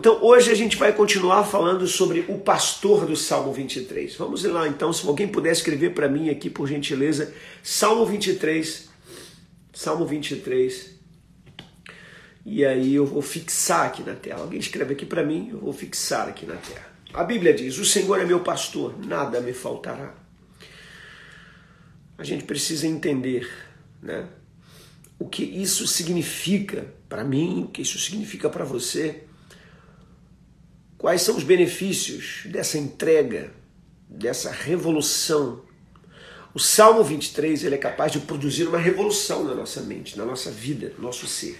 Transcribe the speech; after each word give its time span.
Então 0.00 0.18
hoje 0.24 0.50
a 0.50 0.54
gente 0.54 0.78
vai 0.78 0.94
continuar 0.94 1.44
falando 1.44 1.86
sobre 1.86 2.24
o 2.26 2.38
pastor 2.38 3.04
do 3.04 3.14
Salmo 3.14 3.52
23. 3.52 4.16
Vamos 4.16 4.42
lá 4.44 4.66
então, 4.66 4.94
se 4.94 5.06
alguém 5.06 5.28
puder 5.28 5.52
escrever 5.52 5.92
para 5.92 6.08
mim 6.08 6.30
aqui 6.30 6.48
por 6.48 6.66
gentileza, 6.66 7.34
Salmo 7.62 8.06
23, 8.06 8.88
Salmo 9.74 10.06
23. 10.06 10.98
E 12.46 12.64
aí 12.64 12.94
eu 12.94 13.04
vou 13.04 13.20
fixar 13.20 13.84
aqui 13.84 14.02
na 14.02 14.14
tela. 14.14 14.40
Alguém 14.40 14.58
escreve 14.58 14.94
aqui 14.94 15.04
para 15.04 15.22
mim, 15.22 15.50
eu 15.52 15.58
vou 15.58 15.72
fixar 15.74 16.30
aqui 16.30 16.46
na 16.46 16.56
tela. 16.56 16.86
A 17.12 17.22
Bíblia 17.22 17.52
diz: 17.52 17.76
"O 17.76 17.84
Senhor 17.84 18.18
é 18.18 18.24
meu 18.24 18.40
pastor, 18.40 18.98
nada 19.06 19.38
me 19.42 19.52
faltará". 19.52 20.14
A 22.16 22.24
gente 22.24 22.44
precisa 22.44 22.86
entender, 22.86 23.46
né? 24.02 24.26
O 25.18 25.28
que 25.28 25.44
isso 25.44 25.86
significa 25.86 26.86
para 27.06 27.22
mim, 27.22 27.64
o 27.64 27.68
que 27.68 27.82
isso 27.82 27.98
significa 27.98 28.48
para 28.48 28.64
você 28.64 29.24
Quais 31.00 31.22
são 31.22 31.34
os 31.34 31.42
benefícios 31.42 32.42
dessa 32.44 32.76
entrega, 32.76 33.50
dessa 34.06 34.50
revolução? 34.50 35.62
O 36.52 36.58
Salmo 36.58 37.02
23 37.02 37.64
ele 37.64 37.76
é 37.76 37.78
capaz 37.78 38.12
de 38.12 38.18
produzir 38.18 38.68
uma 38.68 38.76
revolução 38.76 39.42
na 39.42 39.54
nossa 39.54 39.80
mente, 39.80 40.18
na 40.18 40.26
nossa 40.26 40.50
vida, 40.50 40.92
no 40.98 41.04
nosso 41.04 41.26
ser. 41.26 41.58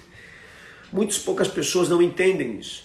Muitas 0.93 1.19
poucas 1.19 1.49
pessoas 1.49 1.89
não 1.89 2.03
entendem 2.03 2.61
isso. 2.61 2.85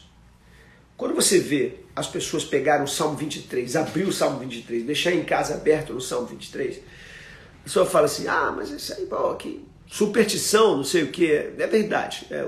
Quando 0.96 1.14
você 1.14 1.40
vê 1.40 1.80
as 1.94 2.08
pessoas 2.08 2.46
pegarem 2.46 2.86
o 2.86 2.88
Salmo 2.88 3.18
23, 3.18 3.76
abrir 3.76 4.06
o 4.06 4.14
Salmo 4.14 4.40
23, 4.40 4.86
deixar 4.86 5.12
em 5.12 5.26
casa 5.26 5.56
aberto 5.56 5.92
no 5.92 6.00
Salmo 6.00 6.28
23, 6.28 6.78
a 6.78 7.64
pessoa 7.66 7.86
fala 7.86 8.06
assim: 8.06 8.30
ah, 8.30 8.54
mas 8.56 8.70
isso 8.70 8.94
aí, 8.94 9.06
pô, 9.08 9.36
que 9.36 9.68
superstição, 9.88 10.78
não 10.78 10.86
sei 10.86 11.04
o 11.04 11.12
que. 11.12 11.30
É 11.30 11.68
verdade. 11.68 12.28
É, 12.30 12.46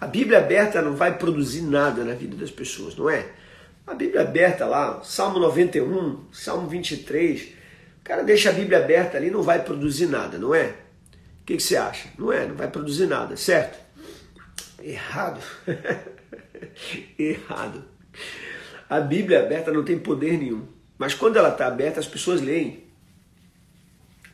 a 0.00 0.06
Bíblia 0.06 0.38
aberta 0.38 0.80
não 0.80 0.94
vai 0.94 1.18
produzir 1.18 1.62
nada 1.62 2.04
na 2.04 2.14
vida 2.14 2.36
das 2.36 2.50
pessoas, 2.50 2.94
não 2.96 3.10
é? 3.10 3.26
A 3.86 3.94
Bíblia 3.94 4.22
aberta 4.22 4.66
lá, 4.66 5.02
Salmo 5.02 5.38
91, 5.38 6.26
Salmo 6.32 6.68
23, 6.68 7.42
o 8.00 8.04
cara 8.04 8.22
deixa 8.22 8.50
a 8.50 8.52
Bíblia 8.52 8.78
aberta 8.78 9.16
ali 9.16 9.30
não 9.30 9.42
vai 9.42 9.62
produzir 9.62 10.06
nada, 10.06 10.38
não 10.38 10.54
é? 10.54 10.74
O 11.40 11.44
que, 11.46 11.56
que 11.56 11.62
você 11.62 11.76
acha? 11.76 12.08
Não 12.18 12.32
é, 12.32 12.46
não 12.46 12.54
vai 12.54 12.68
produzir 12.68 13.06
nada, 13.06 13.36
certo? 13.36 13.78
Errado. 14.80 15.40
Errado. 17.18 17.84
A 18.88 19.00
Bíblia 19.00 19.40
aberta 19.40 19.72
não 19.72 19.84
tem 19.84 19.98
poder 19.98 20.38
nenhum. 20.38 20.66
Mas 20.96 21.14
quando 21.14 21.36
ela 21.36 21.50
está 21.50 21.66
aberta, 21.66 22.00
as 22.00 22.06
pessoas 22.06 22.40
leem. 22.40 22.84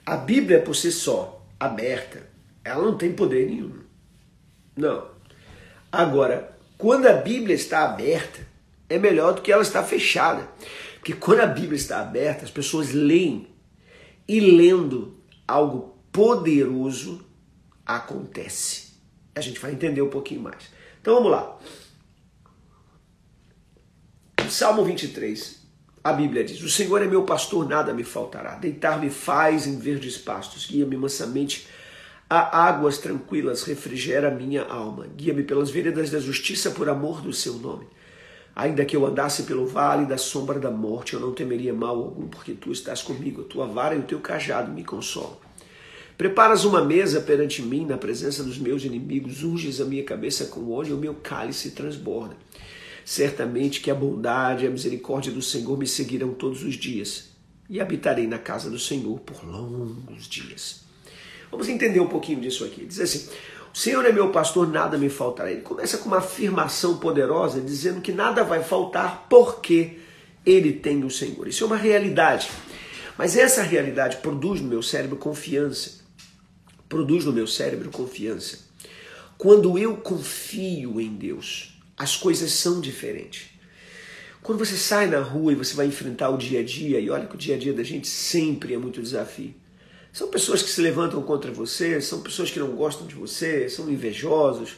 A 0.05 0.17
Bíblia 0.17 0.61
por 0.61 0.75
si 0.75 0.92
só, 0.92 1.47
aberta, 1.59 2.29
ela 2.62 2.83
não 2.83 2.97
tem 2.97 3.12
poder 3.12 3.47
nenhum. 3.47 3.81
Não. 4.77 5.09
Agora, 5.95 6.56
quando 6.77 7.06
a 7.06 7.12
Bíblia 7.12 7.55
está 7.55 7.84
aberta, 7.84 8.45
é 8.89 8.98
melhor 8.98 9.34
do 9.34 9.42
que 9.42 9.53
ela 9.53 9.62
estar 9.62 9.84
fechada. 9.84 10.48
Porque 10.95 11.12
quando 11.12 11.41
a 11.41 11.47
Bíblia 11.47 11.77
está 11.77 12.01
aberta, 12.01 12.45
as 12.45 12.51
pessoas 12.51 12.92
leem 12.92 13.48
e 14.27 14.41
lendo 14.41 15.17
algo 15.47 15.97
poderoso 16.11 17.24
acontece. 17.86 18.95
A 19.36 19.41
gente 19.41 19.61
vai 19.61 19.70
entender 19.70 20.02
um 20.02 20.11
pouquinho 20.11 20.41
mais. 20.41 20.68
Então 21.01 21.14
vamos 21.14 21.30
lá. 21.30 21.58
Salmo 24.48 24.85
23. 24.85 25.63
A 26.02 26.13
Bíblia 26.13 26.42
diz: 26.42 26.61
O 26.61 26.68
Senhor 26.68 27.02
é 27.02 27.07
meu 27.07 27.23
pastor, 27.23 27.68
nada 27.68 27.95
me 27.95 28.02
faltará. 28.02 28.57
Deitar-me 28.57 29.11
faz 29.11 29.67
em 29.67 29.79
verdes 29.79 30.18
pastos, 30.18 30.67
guia-me 30.67 30.97
mansamente 30.97 31.68
Há 32.29 32.67
águas 32.68 32.98
tranquilas, 32.98 33.64
refrigera 33.64 34.29
a 34.29 34.35
minha 34.35 34.64
alma. 34.64 35.07
Guia-me 35.14 35.42
pelas 35.42 35.70
veredas 35.70 36.11
da 36.11 36.18
justiça 36.18 36.70
por 36.70 36.89
amor 36.89 37.20
do 37.20 37.33
seu 37.33 37.55
nome. 37.55 37.86
Ainda 38.57 38.85
que 38.85 38.96
eu 38.96 39.05
andasse 39.05 39.42
pelo 39.42 39.67
vale 39.67 40.07
da 40.07 40.17
sombra 40.17 40.58
da 40.58 40.70
morte, 40.70 41.14
eu 41.14 41.20
não 41.20 41.33
temeria 41.33 41.74
mal 41.74 41.96
algum, 41.96 42.29
porque 42.29 42.55
tu 42.55 42.73
estás 42.73 43.02
comigo. 43.02 43.42
A 43.42 43.45
tua 43.45 43.67
vara 43.67 43.95
e 43.95 43.98
o 43.98 44.05
teu 44.05 44.20
cajado 44.20 44.73
me 44.73 44.85
consolam. 44.85 45.36
Preparas 46.17 46.64
uma 46.64 46.83
mesa 46.83 47.20
perante 47.20 47.61
mim 47.61 47.85
na 47.85 47.98
presença 47.98 48.45
dos 48.45 48.56
meus 48.56 48.85
inimigos, 48.85 49.42
unges 49.42 49.80
a 49.80 49.85
minha 49.85 50.05
cabeça 50.05 50.46
com 50.46 50.70
óleo 50.70 50.91
e 50.91 50.92
o 50.92 50.98
meu 50.98 51.14
cálice 51.14 51.73
transborda. 51.73 52.36
Certamente 53.05 53.80
que 53.80 53.91
a 53.91 53.95
bondade 53.95 54.64
e 54.64 54.68
a 54.68 54.70
misericórdia 54.70 55.33
do 55.33 55.42
Senhor 55.42 55.77
me 55.77 55.86
seguirão 55.86 56.33
todos 56.33 56.62
os 56.62 56.77
dias, 56.77 57.30
e 57.68 57.80
habitarei 57.80 58.29
na 58.29 58.39
casa 58.39 58.70
do 58.70 58.79
Senhor 58.79 59.18
por 59.20 59.45
longos 59.45 60.29
dias. 60.29 60.83
Vamos 61.55 61.69
entender 61.69 62.01
um 62.01 62.09
pouquinho 62.09 62.41
disso 62.41 62.65
aqui. 62.65 62.85
Diz 62.85 63.01
assim: 63.01 63.29
O 63.73 63.79
Senhor 63.79 64.05
é 64.05 64.13
meu 64.13 64.31
pastor, 64.31 64.69
nada 64.69 64.98
me 64.98 65.09
faltará. 65.09 65.51
Ele 65.51 65.61
começa 65.61 65.98
com 65.98 66.09
uma 66.09 66.19
afirmação 66.19 66.98
poderosa, 66.98 67.61
dizendo 67.61 68.01
que 68.01 68.13
nada 68.13 68.42
vai 68.42 68.63
faltar 68.63 69.27
porque 69.31 69.98
ele 70.45 70.73
tem 70.73 71.05
o 71.05 71.11
Senhor. 71.11 71.47
Isso 71.48 71.65
é 71.65 71.67
uma 71.67 71.77
realidade. 71.77 72.48
Mas 73.17 73.37
essa 73.37 73.63
realidade 73.63 74.17
produz 74.17 74.61
no 74.61 74.69
meu 74.69 74.83
cérebro 74.83 75.17
confiança. 75.17 76.03
Produz 76.89 77.25
no 77.25 77.33
meu 77.33 77.47
cérebro 77.47 77.91
confiança. 77.91 78.59
Quando 79.39 79.79
eu 79.79 79.97
confio 79.97 81.01
em 81.01 81.15
Deus, 81.15 81.79
as 81.97 82.17
coisas 82.17 82.53
são 82.53 82.81
diferentes. 82.81 83.47
Quando 84.42 84.59
você 84.59 84.77
sai 84.77 85.07
na 85.07 85.21
rua 85.21 85.53
e 85.53 85.57
você 85.57 85.75
vai 85.75 85.86
enfrentar 85.86 86.29
o 86.29 86.36
dia 86.36 86.61
a 86.61 86.63
dia, 86.63 87.01
e 87.01 87.09
olha 87.09 87.27
que 87.27 87.35
o 87.35 87.39
dia 87.39 87.55
a 87.55 87.59
dia 87.59 87.73
da 87.73 87.83
gente 87.83 88.07
sempre 88.07 88.75
é 88.75 88.79
muito 88.79 89.01
desafio. 89.01 89.55
São 90.14 90.29
pessoas 90.29 90.63
que 90.63 90.70
se 90.70 90.80
levantam 90.80 91.20
contra 91.23 91.51
você, 91.51 92.01
são 92.01 92.23
pessoas 92.23 92.48
que 92.48 92.61
não 92.61 92.69
gostam 92.69 93.05
de 93.05 93.17
você, 93.17 93.69
são 93.69 93.91
invejosos, 93.91 94.77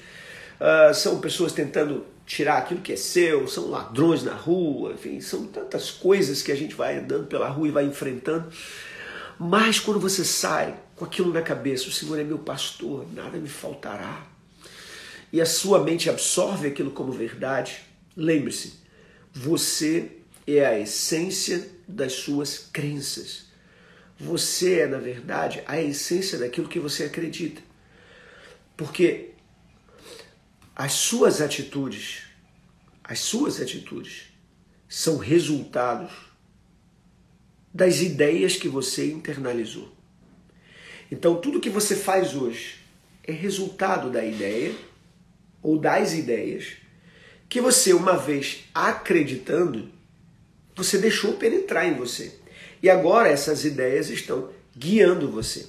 uh, 0.59 0.95
são 0.95 1.21
pessoas 1.21 1.53
tentando 1.53 2.07
tirar 2.25 2.57
aquilo 2.57 2.81
que 2.81 2.95
é 2.95 2.97
seu, 2.97 3.47
são 3.47 3.69
ladrões 3.69 4.25
na 4.25 4.33
rua, 4.33 4.95
enfim, 4.95 5.21
são 5.21 5.47
tantas 5.47 5.91
coisas 5.91 6.43
que 6.43 6.51
a 6.51 6.55
gente 6.55 6.75
vai 6.75 6.97
andando 6.97 7.27
pela 7.27 7.51
rua 7.51 7.69
e 7.69 7.71
vai 7.71 7.85
enfrentando. 7.85 8.51
Mas 9.39 9.79
quando 9.79 10.01
você 10.01 10.25
sai 10.25 10.75
com 10.97 11.05
aquilo 11.05 11.31
na 11.31 11.43
cabeça, 11.43 11.87
o 11.87 11.93
Senhor 11.93 12.19
é 12.19 12.25
meu 12.25 12.39
pastor, 12.39 13.05
nada 13.13 13.37
me 13.37 13.49
faltará, 13.51 14.27
e 15.31 15.39
a 15.39 15.45
sua 15.45 15.85
mente 15.85 16.09
absorve 16.09 16.67
aquilo 16.67 16.93
como 16.93 17.13
verdade, 17.13 17.83
lembre-se, 18.17 18.81
você 19.35 20.13
é 20.47 20.65
a 20.65 20.81
essência 20.81 21.69
das 21.87 22.15
suas 22.15 22.71
crenças. 22.73 23.46
Você 24.19 24.81
é, 24.81 24.87
na 24.87 24.99
verdade, 24.99 25.63
a 25.67 25.81
essência 25.81 26.39
daquilo 26.39 26.69
que 26.69 26.81
você 26.81 27.05
acredita. 27.05 27.61
Porque 28.77 29.31
as 30.75 30.93
suas 30.93 31.41
atitudes, 31.41 32.23
as 33.05 33.21
suas 33.21 33.61
atitudes 33.61 34.33
são 34.89 35.17
resultados 35.19 36.13
das 37.73 38.01
ideias 38.01 38.57
que 38.57 38.69
você 38.69 39.13
internalizou. 39.13 39.93
Então, 41.11 41.41
tudo 41.41 41.61
que 41.61 41.71
você 41.71 41.95
faz 41.95 42.35
hoje 42.35 42.77
é 43.23 43.33
resultado 43.33 44.11
da 44.11 44.25
ideia 44.25 44.75
ou 45.63 45.79
das 45.79 46.15
ideias 46.15 46.77
que 47.49 47.61
você, 47.61 47.93
uma 47.93 48.17
vez 48.17 48.65
acreditando, 48.75 49.91
você 50.75 50.99
deixou 50.99 51.35
penetrar 51.35 51.87
em 51.87 51.95
você. 51.95 52.39
E 52.87 52.89
agora 52.89 53.29
essas 53.29 53.65
ideias 53.65 54.11
estão 54.11 54.49
guiando 54.79 55.29
você. 55.29 55.67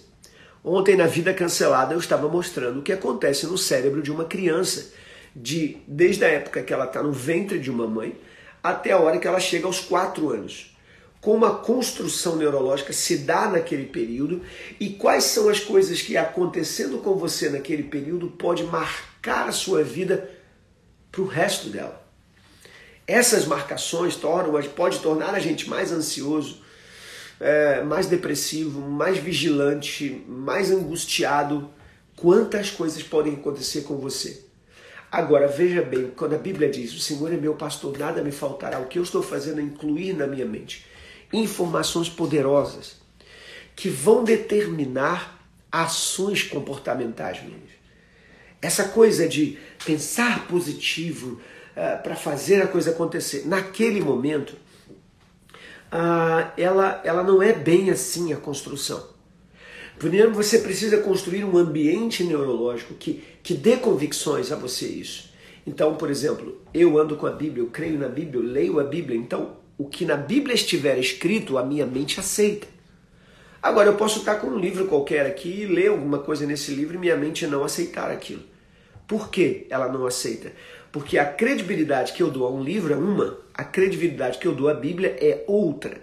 Ontem 0.63 0.95
na 0.95 1.07
Vida 1.07 1.33
Cancelada 1.33 1.95
eu 1.95 1.99
estava 1.99 2.27
mostrando 2.27 2.79
o 2.79 2.83
que 2.83 2.93
acontece 2.93 3.47
no 3.47 3.57
cérebro 3.57 4.03
de 4.03 4.11
uma 4.11 4.25
criança, 4.25 4.93
de 5.35 5.77
desde 5.87 6.23
a 6.23 6.27
época 6.27 6.61
que 6.61 6.71
ela 6.71 6.85
está 6.85 7.01
no 7.01 7.11
ventre 7.11 7.57
de 7.57 7.71
uma 7.71 7.87
mãe 7.87 8.15
até 8.63 8.91
a 8.91 8.99
hora 8.99 9.17
que 9.17 9.27
ela 9.27 9.39
chega 9.39 9.65
aos 9.65 9.79
4 9.79 10.29
anos. 10.29 10.77
Como 11.19 11.43
a 11.43 11.57
construção 11.57 12.35
neurológica 12.35 12.93
se 12.93 13.17
dá 13.17 13.49
naquele 13.49 13.87
período 13.87 14.43
e 14.79 14.91
quais 14.91 15.23
são 15.23 15.49
as 15.49 15.59
coisas 15.59 15.99
que 15.99 16.15
acontecendo 16.15 16.99
com 16.99 17.15
você 17.15 17.49
naquele 17.49 17.81
período 17.81 18.27
pode 18.27 18.63
marcar 18.63 19.49
a 19.49 19.51
sua 19.51 19.83
vida 19.83 20.29
para 21.11 21.21
o 21.21 21.25
resto 21.25 21.69
dela. 21.69 21.99
Essas 23.07 23.43
marcações 23.43 24.15
tornam, 24.15 24.61
pode 24.75 24.99
tornar 24.99 25.33
a 25.33 25.39
gente 25.39 25.67
mais 25.67 25.91
ansioso, 25.91 26.66
é, 27.39 27.81
mais 27.83 28.07
depressivo, 28.07 28.81
mais 28.81 29.17
vigilante, 29.17 30.23
mais 30.27 30.71
angustiado. 30.71 31.69
Quantas 32.15 32.71
coisas 32.71 33.03
podem 33.03 33.33
acontecer 33.33 33.81
com 33.81 33.97
você? 33.97 34.43
Agora, 35.11 35.47
veja 35.47 35.81
bem, 35.81 36.11
quando 36.15 36.35
a 36.35 36.37
Bíblia 36.37 36.69
diz: 36.69 36.93
O 36.93 36.99
Senhor 36.99 37.31
é 37.33 37.37
meu 37.37 37.53
pastor, 37.53 37.97
nada 37.97 38.21
me 38.21 38.31
faltará, 38.31 38.79
o 38.79 38.87
que 38.87 38.99
eu 38.99 39.03
estou 39.03 39.21
fazendo 39.21 39.59
é 39.59 39.63
incluir 39.63 40.13
na 40.13 40.27
minha 40.27 40.45
mente 40.45 40.85
informações 41.31 42.09
poderosas 42.09 42.95
que 43.75 43.89
vão 43.89 44.23
determinar 44.23 45.37
ações 45.71 46.43
comportamentais 46.43 47.43
minhas. 47.43 47.77
Essa 48.61 48.85
coisa 48.85 49.27
de 49.27 49.57
pensar 49.85 50.47
positivo 50.47 51.33
uh, 51.33 51.41
eh, 51.75 51.95
para 51.97 52.15
fazer 52.15 52.61
a 52.61 52.67
coisa 52.67 52.89
acontecer, 52.89 53.45
naquele 53.45 54.01
momento, 54.01 54.55
uh, 55.91 56.51
ela, 56.57 57.01
ela 57.03 57.23
não 57.23 57.41
é 57.41 57.53
bem 57.53 57.89
assim 57.89 58.33
a 58.33 58.37
construção. 58.37 59.15
Primeiro, 59.97 60.33
você 60.33 60.59
precisa 60.59 60.97
construir 60.99 61.43
um 61.43 61.57
ambiente 61.57 62.23
neurológico 62.23 62.93
que, 62.93 63.23
que 63.41 63.55
dê 63.55 63.77
convicções 63.77 64.51
a 64.51 64.55
você 64.55 64.85
isso. 64.85 65.33
Então, 65.65 65.95
por 65.95 66.09
exemplo, 66.09 66.61
eu 66.73 66.97
ando 66.99 67.15
com 67.17 67.25
a 67.25 67.31
Bíblia, 67.31 67.63
eu 67.63 67.69
creio 67.69 67.97
na 67.97 68.07
Bíblia, 68.07 68.41
eu 68.41 68.47
leio 68.47 68.79
a 68.79 68.83
Bíblia, 68.83 69.17
então 69.17 69.57
o 69.77 69.85
que 69.85 70.05
na 70.05 70.15
Bíblia 70.15 70.55
estiver 70.55 70.97
escrito, 70.97 71.57
a 71.57 71.63
minha 71.63 71.85
mente 71.85 72.19
aceita. 72.19 72.67
Agora, 73.61 73.89
eu 73.89 73.95
posso 73.95 74.19
estar 74.19 74.35
com 74.35 74.47
um 74.47 74.59
livro 74.59 74.87
qualquer 74.87 75.25
aqui 75.25 75.63
e 75.63 75.65
ler 75.65 75.87
alguma 75.87 76.19
coisa 76.19 76.45
nesse 76.45 76.71
livro 76.73 76.95
e 76.95 76.99
minha 76.99 77.17
mente 77.17 77.45
não 77.47 77.63
aceitar 77.63 78.09
aquilo. 78.11 78.43
Por 79.07 79.29
que 79.29 79.65
ela 79.69 79.91
não 79.91 80.05
aceita? 80.05 80.51
Porque 80.91 81.17
a 81.17 81.25
credibilidade 81.25 82.13
que 82.13 82.21
eu 82.21 82.29
dou 82.29 82.45
a 82.45 82.51
um 82.51 82.63
livro 82.63 82.93
é 82.93 82.97
uma, 82.97 83.37
a 83.57 83.63
credibilidade 83.63 84.37
que 84.37 84.47
eu 84.47 84.53
dou 84.53 84.69
à 84.69 84.73
Bíblia 84.73 85.17
é 85.19 85.43
outra. 85.47 85.99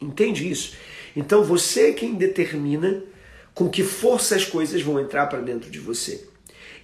Entende 0.00 0.50
isso? 0.50 0.74
Então 1.14 1.44
você 1.44 1.90
é 1.90 1.92
quem 1.92 2.14
determina 2.14 3.04
com 3.52 3.68
que 3.68 3.84
força 3.84 4.34
as 4.34 4.44
coisas 4.44 4.82
vão 4.82 4.98
entrar 4.98 5.26
para 5.26 5.40
dentro 5.40 5.70
de 5.70 5.78
você. 5.78 6.26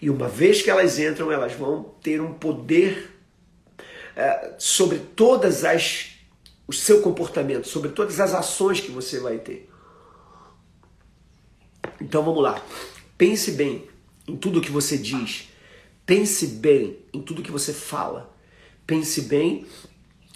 E 0.01 0.09
uma 0.09 0.29
vez 0.29 0.63
que 0.63 0.71
elas 0.71 0.99
entram, 0.99 1.33
elas 1.33 1.53
vão 1.53 1.95
ter 2.03 2.21
um 2.21 2.33
poder 2.33 3.11
uh, 4.17 4.55
sobre 4.59 4.99
todas 4.99 5.65
as 5.65 6.11
o 6.69 6.73
seu 6.73 7.03
comportamento, 7.03 7.67
sobre 7.67 7.91
todas 7.91 8.21
as 8.21 8.33
ações 8.33 8.79
que 8.81 8.93
você 8.93 9.19
vai 9.19 9.39
ter. 9.39 9.69
Então 12.01 12.23
vamos 12.23 12.41
lá. 12.41 12.65
Pense 13.19 13.51
bem 13.51 13.89
em 14.29 14.37
tudo 14.37 14.61
que 14.61 14.71
você 14.71 14.97
diz. 14.97 15.49
Pense 16.07 16.47
bem 16.47 16.99
em 17.13 17.21
tudo 17.21 17.43
que 17.43 17.51
você 17.51 17.73
fala. 17.73 18.33
Pense 18.87 19.23
bem 19.23 19.67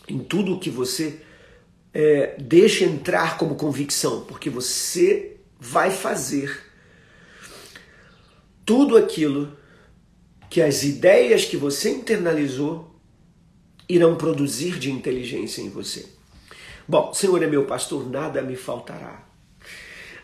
em 0.08 0.18
tudo 0.18 0.58
que 0.58 0.70
você 0.70 1.20
é, 1.92 2.36
deixa 2.40 2.84
entrar 2.84 3.38
como 3.38 3.54
convicção, 3.54 4.24
porque 4.24 4.50
você 4.50 5.36
vai 5.58 5.90
fazer 5.90 6.60
tudo 8.64 8.96
aquilo 8.96 9.56
que 10.50 10.60
as 10.60 10.82
ideias 10.82 11.44
que 11.44 11.56
você 11.56 11.90
internalizou 11.90 12.94
irão 13.88 14.16
produzir 14.16 14.78
de 14.78 14.90
inteligência 14.90 15.60
em 15.60 15.68
você. 15.68 16.06
Bom, 16.86 17.12
Senhor 17.14 17.42
é 17.42 17.46
meu 17.46 17.64
pastor, 17.64 18.08
nada 18.08 18.42
me 18.42 18.56
faltará. 18.56 19.26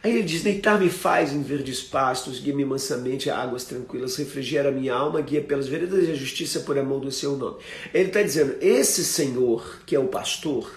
Aí 0.02 0.12
ele 0.12 0.22
diz: 0.22 0.42
Deitar-me 0.42 0.88
faz 0.88 1.32
em 1.32 1.42
verdes 1.42 1.82
pastos, 1.82 2.40
guia-me 2.40 2.64
mansamente 2.64 3.28
a 3.28 3.36
águas 3.36 3.64
tranquilas, 3.64 4.16
refrigera 4.16 4.70
minha 4.70 4.94
alma, 4.94 5.20
guia 5.20 5.42
pelas 5.42 5.68
veredas 5.68 6.08
e 6.08 6.12
a 6.12 6.14
justiça 6.14 6.60
por 6.60 6.78
amor 6.78 7.00
do 7.00 7.10
seu 7.10 7.36
nome. 7.36 7.58
Ele 7.92 8.08
está 8.08 8.22
dizendo: 8.22 8.56
Esse 8.60 9.04
Senhor, 9.04 9.80
que 9.84 9.94
é 9.94 9.98
o 9.98 10.08
pastor, 10.08 10.70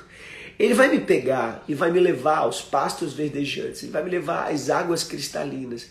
ele 0.59 0.73
vai 0.73 0.89
me 0.89 0.99
pegar 0.99 1.63
e 1.67 1.73
vai 1.73 1.89
me 1.89 1.99
levar 1.99 2.39
aos 2.39 2.61
pastos 2.61 3.13
verdejantes, 3.13 3.83
ele 3.83 3.91
vai 3.93 4.03
me 4.03 4.09
levar 4.09 4.51
às 4.51 4.69
águas 4.69 5.03
cristalinas. 5.03 5.89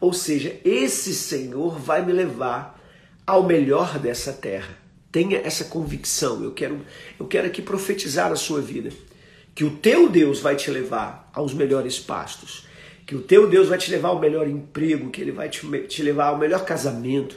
Ou 0.00 0.12
seja, 0.12 0.54
esse 0.64 1.14
Senhor 1.14 1.78
vai 1.78 2.04
me 2.04 2.12
levar 2.12 2.78
ao 3.26 3.42
melhor 3.42 3.98
dessa 3.98 4.32
terra. 4.32 4.76
Tenha 5.10 5.38
essa 5.38 5.64
convicção. 5.64 6.44
Eu 6.44 6.52
quero, 6.52 6.80
eu 7.18 7.26
quero 7.26 7.48
aqui 7.48 7.60
profetizar 7.60 8.30
a 8.30 8.36
sua 8.36 8.60
vida 8.60 8.90
que 9.58 9.64
o 9.64 9.70
teu 9.70 10.08
Deus 10.08 10.38
vai 10.38 10.54
te 10.54 10.70
levar 10.70 11.27
aos 11.38 11.54
melhores 11.54 11.98
pastos, 11.98 12.66
que 13.06 13.14
o 13.14 13.20
teu 13.20 13.48
Deus 13.48 13.68
vai 13.68 13.78
te 13.78 13.90
levar 13.90 14.08
ao 14.08 14.18
melhor 14.18 14.48
emprego, 14.48 15.10
que 15.10 15.20
ele 15.20 15.32
vai 15.32 15.48
te, 15.48 15.66
te 15.86 16.02
levar 16.02 16.26
ao 16.26 16.38
melhor 16.38 16.64
casamento, 16.64 17.36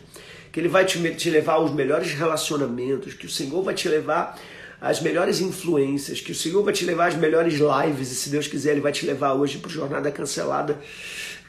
que 0.52 0.60
ele 0.60 0.68
vai 0.68 0.84
te, 0.84 1.00
te 1.16 1.30
levar 1.30 1.54
aos 1.54 1.74
melhores 1.74 2.12
relacionamentos, 2.12 3.14
que 3.14 3.26
o 3.26 3.30
Senhor 3.30 3.62
vai 3.64 3.74
te 3.74 3.88
levar 3.88 4.38
às 4.82 5.00
melhores 5.02 5.40
influências, 5.40 6.20
que 6.20 6.32
o 6.32 6.36
Senhor 6.36 6.64
vai 6.64 6.74
te 6.74 6.84
levar 6.84 7.08
às 7.08 7.16
melhores 7.16 7.54
lives, 7.54 8.12
e 8.12 8.16
se 8.16 8.30
Deus 8.30 8.48
quiser, 8.48 8.72
Ele 8.72 8.82
vai 8.82 8.92
te 8.92 9.06
levar 9.06 9.34
hoje 9.34 9.60
para 9.60 9.70
Jornada 9.70 10.12
Cancelada, 10.12 10.80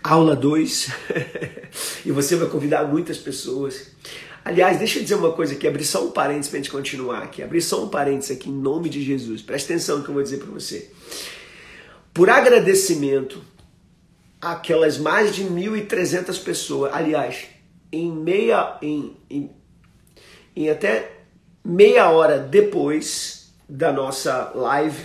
aula 0.05 0.37
2, 0.37 0.91
e 2.05 2.13
você 2.13 2.37
vai 2.37 2.49
convidar 2.49 2.85
muitas 2.85 3.17
pessoas. 3.17 3.91
Aliás, 4.45 4.79
deixa 4.79 4.99
eu 4.99 5.03
dizer 5.03 5.15
uma 5.15 5.33
coisa 5.33 5.55
aqui, 5.55 5.67
abrir 5.67 5.85
só 5.85 6.05
um 6.05 6.11
parênteses 6.11 6.49
para 6.49 6.59
a 6.59 6.63
gente 6.63 6.71
continuar 6.71 7.23
aqui. 7.23 7.43
Abrir 7.43 7.63
só 7.63 7.85
um 7.85 7.89
parênteses 7.89 8.37
aqui 8.37 8.51
em 8.51 8.53
nome 8.53 8.89
de 8.89 9.03
Jesus. 9.03 9.41
Presta 9.41 9.73
atenção 9.73 9.99
no 9.99 10.05
que 10.05 10.11
eu 10.11 10.15
vou 10.15 10.23
dizer 10.23 10.39
para 10.39 10.51
você. 10.51 10.91
Por 12.15 12.29
agradecimento 12.29 13.43
àquelas 14.41 14.99
mais 14.99 15.35
de 15.35 15.45
1.300 15.45 16.43
pessoas, 16.43 16.93
aliás, 16.93 17.47
em 17.91 18.13
meia, 18.13 18.77
em, 18.83 19.17
em, 19.31 19.51
em 20.55 20.69
até 20.69 21.23
meia 21.65 22.11
hora 22.11 22.39
depois 22.39 23.53
da 23.67 23.91
nossa 23.91 24.53
live, 24.55 25.03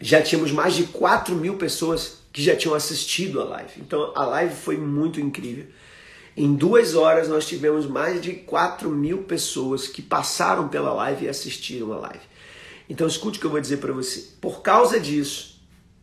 já 0.00 0.20
tínhamos 0.20 0.50
mais 0.50 0.74
de 0.74 0.84
4 0.84 1.36
mil 1.36 1.56
pessoas 1.56 2.18
que 2.32 2.42
já 2.42 2.56
tinham 2.56 2.74
assistido 2.74 3.40
a 3.40 3.44
live. 3.44 3.72
Então 3.78 4.12
a 4.16 4.24
live 4.24 4.54
foi 4.54 4.76
muito 4.76 5.20
incrível. 5.20 5.66
Em 6.36 6.52
duas 6.54 6.96
horas 6.96 7.28
nós 7.28 7.46
tivemos 7.46 7.86
mais 7.86 8.20
de 8.20 8.32
4 8.32 8.90
mil 8.90 9.18
pessoas 9.18 9.86
que 9.86 10.02
passaram 10.02 10.66
pela 10.66 10.92
live 10.94 11.26
e 11.26 11.28
assistiram 11.28 11.92
a 11.92 11.98
live. 11.98 12.24
Então 12.88 13.06
escute 13.06 13.38
o 13.38 13.40
que 13.40 13.46
eu 13.46 13.50
vou 13.50 13.60
dizer 13.60 13.76
para 13.76 13.92
você. 13.92 14.30
Por 14.40 14.62
causa 14.62 14.98
disso, 14.98 15.51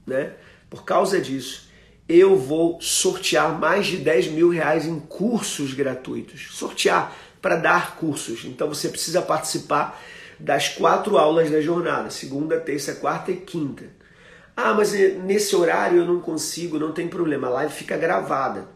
né? 0.10 0.34
Por 0.70 0.84
causa 0.84 1.22
disso, 1.22 1.70
eu 2.08 2.36
vou 2.36 2.82
sortear 2.82 3.58
mais 3.58 3.88
de 3.88 3.98
10 3.98 4.28
mil 4.30 4.50
reais 4.50 4.86
em 4.86 5.00
cursos 5.00 5.74
gratuitos. 5.74 6.50
Sortear 6.52 7.16
para 7.42 7.56
dar 7.56 7.96
cursos. 7.96 8.44
Então 8.46 8.68
você 8.68 8.90
precisa 8.90 9.22
participar 9.22 10.02
das 10.40 10.70
quatro 10.70 11.18
aulas 11.18 11.50
da 11.52 11.62
jornada, 11.62 12.10
segunda, 12.10 12.60
terça, 12.60 12.96
quarta 12.96 13.32
e 13.32 13.36
quinta. 13.36 13.86
Ah, 14.56 14.74
mas 14.74 14.92
nesse 14.92 15.56
horário 15.56 16.00
eu 16.00 16.06
não 16.06 16.20
consigo, 16.20 16.80
não 16.80 16.92
tem 16.92 17.08
problema, 17.08 17.48
a 17.48 17.52
live 17.52 17.74
fica 17.74 17.98
gravada. 17.98 18.68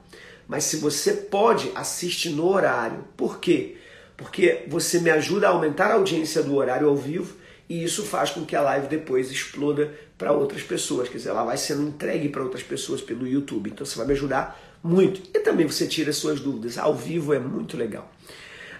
Mas 0.48 0.66
se 0.66 0.78
você 0.78 1.14
pode, 1.14 1.72
assiste 1.74 2.30
no 2.30 2.48
horário. 2.48 3.04
Por 3.18 3.40
quê? 3.40 3.78
Porque 4.16 4.64
você 4.68 5.00
me 5.00 5.10
ajuda 5.10 5.48
a 5.48 5.52
aumentar 5.52 5.88
a 5.88 5.96
audiência 5.96 6.44
do 6.44 6.56
horário 6.56 6.88
ao 6.88 6.96
vivo 6.96 7.36
e 7.70 7.84
isso 7.84 8.04
faz 8.04 8.30
com 8.30 8.46
que 8.46 8.56
a 8.56 8.62
live 8.62 8.88
depois 8.88 9.32
exploda 9.32 9.94
para 10.18 10.32
outras 10.32 10.62
pessoas. 10.62 11.10
Quer 11.10 11.18
dizer, 11.18 11.30
ela 11.30 11.44
vai 11.44 11.58
sendo 11.58 11.84
entregue 11.84 12.30
para 12.30 12.44
outras 12.44 12.64
pessoas 12.64 13.02
pelo 13.02 13.28
YouTube. 13.28 13.70
Então 13.70 13.86
você 13.86 13.98
vai 13.98 14.06
me 14.06 14.14
ajudar 14.14 14.60
muito. 14.84 15.22
E 15.34 15.40
também 15.40 15.66
você 15.66 15.88
tira 15.88 16.12
suas 16.12 16.40
dúvidas. 16.40 16.78
Ao 16.78 16.94
vivo 16.94 17.34
é 17.34 17.40
muito 17.40 17.78
legal. 17.78 18.12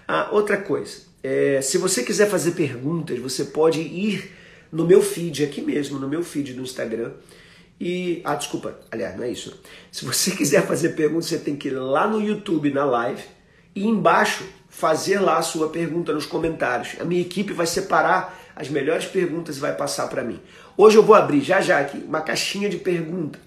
Ah, 0.06 0.28
outra 0.32 0.58
coisa, 0.58 1.02
é, 1.22 1.60
se 1.62 1.78
você 1.78 2.02
quiser 2.02 2.28
fazer 2.28 2.52
perguntas, 2.52 3.18
você 3.18 3.44
pode 3.44 3.80
ir 3.80 4.30
no 4.70 4.86
meu 4.86 5.00
feed, 5.00 5.44
aqui 5.44 5.62
mesmo, 5.62 5.98
no 5.98 6.08
meu 6.08 6.22
feed 6.22 6.52
do 6.52 6.62
Instagram 6.62 7.12
e, 7.80 8.20
ah, 8.24 8.34
desculpa, 8.34 8.78
aliás, 8.90 9.16
não 9.16 9.24
é 9.24 9.30
isso. 9.30 9.60
Se 9.90 10.04
você 10.04 10.30
quiser 10.36 10.66
fazer 10.66 10.90
pergunta, 10.90 11.26
você 11.26 11.38
tem 11.38 11.56
que 11.56 11.68
ir 11.68 11.72
lá 11.72 12.06
no 12.06 12.20
YouTube, 12.20 12.70
na 12.70 12.84
live, 12.84 13.22
e 13.74 13.86
embaixo 13.86 14.44
fazer 14.68 15.18
lá 15.20 15.38
a 15.38 15.42
sua 15.42 15.68
pergunta 15.68 16.12
nos 16.12 16.26
comentários. 16.26 17.00
A 17.00 17.04
minha 17.04 17.20
equipe 17.20 17.52
vai 17.52 17.66
separar 17.66 18.43
as 18.56 18.68
melhores 18.68 19.06
perguntas 19.06 19.56
e 19.56 19.60
vai 19.60 19.74
passar 19.74 20.08
para 20.08 20.22
mim. 20.22 20.40
Hoje 20.76 20.96
eu 20.96 21.02
vou 21.02 21.14
abrir 21.14 21.40
já 21.40 21.60
já 21.60 21.80
aqui 21.80 21.98
uma 21.98 22.20
caixinha 22.20 22.68
de 22.68 22.76
pergunta. 22.76 23.38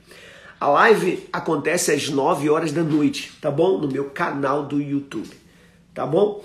A 0.59 0.67
live 0.69 1.27
acontece 1.31 1.91
às 1.91 2.09
9 2.09 2.49
horas 2.49 2.71
da 2.71 2.83
noite, 2.83 3.31
tá 3.39 3.51
bom? 3.51 3.77
No 3.77 3.87
meu 3.87 4.05
canal 4.05 4.65
do 4.65 4.81
YouTube, 4.81 5.29
tá 5.93 6.05
bom? 6.05 6.43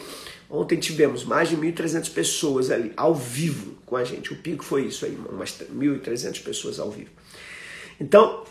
Ontem 0.51 0.79
tivemos 0.79 1.25
mais 1.25 1.49
de 1.49 1.57
1.300 1.57 2.13
pessoas 2.13 2.71
ali, 2.71 2.93
ao 2.95 3.15
vivo 3.15 3.73
com 3.87 3.97
a 3.97 4.05
gente. 4.05 4.35
O 4.35 4.37
pico 4.37 4.63
foi 4.63 4.85
isso 4.85 5.07
aí, 5.07 5.19
umas 5.31 5.51
1.300 5.51 6.43
pessoas 6.43 6.79
ao 6.79 6.91
vivo. 6.91 7.09
Então, 7.99 8.45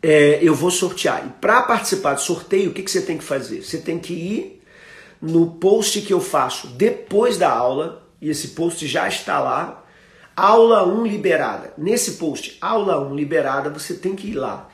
é, 0.00 0.38
eu 0.40 0.54
vou 0.54 0.70
sortear. 0.70 1.26
E 1.26 1.30
para 1.40 1.62
participar 1.62 2.14
do 2.14 2.20
sorteio, 2.20 2.70
o 2.70 2.72
que, 2.72 2.80
que 2.80 2.90
você 2.90 3.02
tem 3.02 3.18
que 3.18 3.24
fazer? 3.24 3.64
Você 3.64 3.78
tem 3.78 3.98
que 3.98 4.12
ir 4.12 4.62
no 5.20 5.50
post 5.54 6.00
que 6.02 6.12
eu 6.12 6.20
faço 6.20 6.68
depois 6.68 7.36
da 7.36 7.50
aula, 7.50 8.05
e 8.20 8.28
esse 8.30 8.48
post 8.48 8.86
já 8.86 9.06
está 9.08 9.38
lá, 9.38 9.84
aula 10.36 10.86
1 10.86 11.06
liberada. 11.06 11.72
Nesse 11.76 12.12
post, 12.12 12.56
aula 12.60 13.00
1 13.00 13.14
liberada, 13.14 13.70
você 13.70 13.94
tem 13.94 14.14
que 14.14 14.28
ir 14.28 14.34
lá 14.34 14.68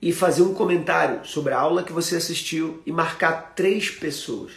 e 0.00 0.12
fazer 0.12 0.42
um 0.42 0.52
comentário 0.52 1.24
sobre 1.24 1.54
a 1.54 1.58
aula 1.58 1.82
que 1.82 1.92
você 1.92 2.16
assistiu 2.16 2.82
e 2.84 2.92
marcar 2.92 3.54
três 3.54 3.90
pessoas. 3.90 4.52